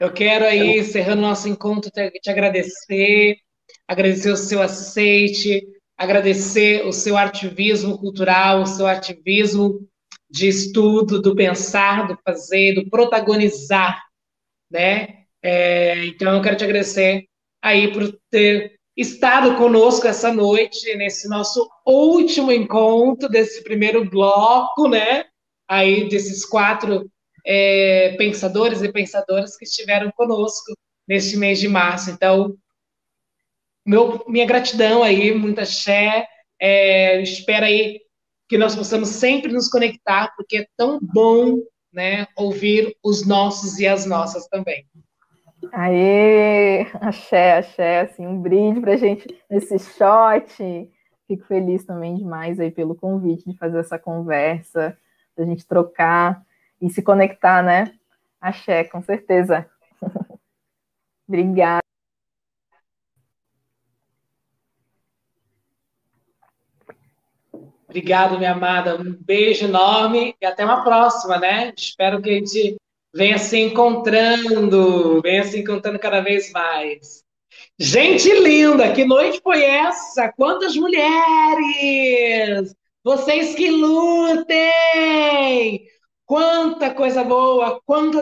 [0.00, 3.36] Eu quero aí, encerrando nosso encontro, te, agradecer,
[3.86, 5.66] agradecer o seu aceite,
[5.96, 9.80] agradecer o seu ativismo cultural, o seu ativismo
[10.30, 14.02] de estudo, do pensar, do fazer, do protagonizar,
[14.70, 15.24] né?
[15.42, 17.28] É, então, eu quero te agradecer
[17.60, 25.24] aí por ter estado conosco essa noite, nesse nosso último encontro desse primeiro bloco, né?
[25.68, 27.10] Aí desses quatro
[27.44, 30.72] é, pensadores e pensadoras que estiveram conosco
[31.06, 32.10] neste mês de março.
[32.10, 32.56] Então,
[33.84, 36.26] meu, minha gratidão aí, muita axé.
[36.60, 38.00] É, espero aí
[38.48, 41.58] que nós possamos sempre nos conectar, porque é tão bom
[41.92, 44.86] né, ouvir os nossos e as nossas também.
[45.72, 50.90] Aê, axé, axé, assim, um brinde para a gente nesse shot.
[51.26, 54.96] Fico feliz também demais aí pelo convite de fazer essa conversa,
[55.36, 56.44] da gente trocar
[56.80, 57.92] e se conectar, né?
[58.40, 59.68] Axé, com certeza.
[61.26, 61.84] Obrigada.
[67.88, 69.00] Obrigado, minha amada.
[69.00, 71.72] Um beijo enorme e até uma próxima, né?
[71.76, 72.76] Espero que a gente
[73.14, 77.22] venha se encontrando, venha se encontrando cada vez mais.
[77.78, 80.32] Gente linda, que noite foi essa?
[80.32, 81.14] Quantas mulheres!
[83.04, 84.66] Vocês que lutem!
[86.26, 88.20] Quanta coisa boa, quanta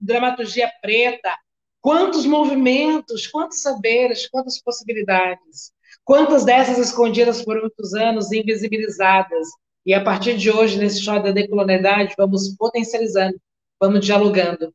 [0.00, 1.34] dramaturgia preta,
[1.80, 5.72] quantos movimentos, quantos saberes, quantas possibilidades.
[6.04, 9.48] Quantas dessas escondidas por muitos anos, invisibilizadas?
[9.84, 13.40] E a partir de hoje, nesse show da decolonialidade, vamos potencializando,
[13.80, 14.74] vamos dialogando.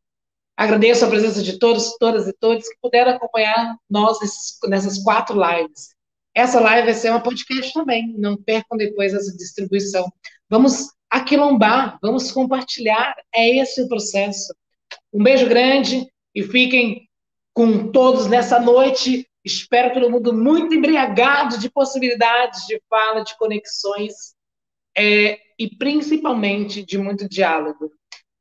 [0.58, 4.18] Agradeço a presença de todos, todas e todos que puderam acompanhar nós
[4.68, 5.90] nessas quatro lives.
[6.34, 10.06] Essa live vai ser uma podcast também, não percam depois essa distribuição.
[10.50, 14.54] Vamos aquilombar, vamos compartilhar, é esse o processo.
[15.14, 17.08] Um beijo grande e fiquem
[17.54, 24.34] com todos nessa noite Espero todo mundo muito embriagado de possibilidades de fala, de conexões
[24.98, 27.92] é, e principalmente de muito diálogo.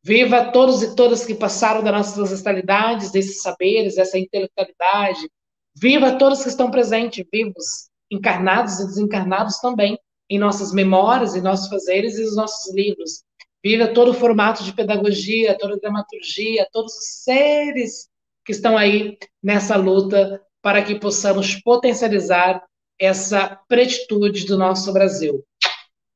[0.06, 5.30] Viva todos e todas que passaram das nossas ancestralidades, desses saberes, dessa intelectualidade.
[5.74, 9.98] Viva todos que estão presentes, vivos, encarnados e desencarnados também,
[10.28, 13.22] em nossas memórias, em nossos fazeres e nos nossos livros.
[13.64, 18.10] Viva todo o formato de pedagogia, toda a dramaturgia, todos os seres
[18.44, 22.62] que estão aí nessa luta para que possamos potencializar
[22.98, 25.42] essa pretitude do nosso Brasil.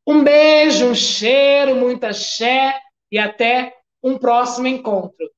[0.07, 2.74] Um beijo, um cheiro, muita axé
[3.11, 5.30] e até um próximo encontro.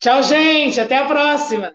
[0.00, 0.80] Tchau, gente.
[0.80, 1.72] Até a próxima.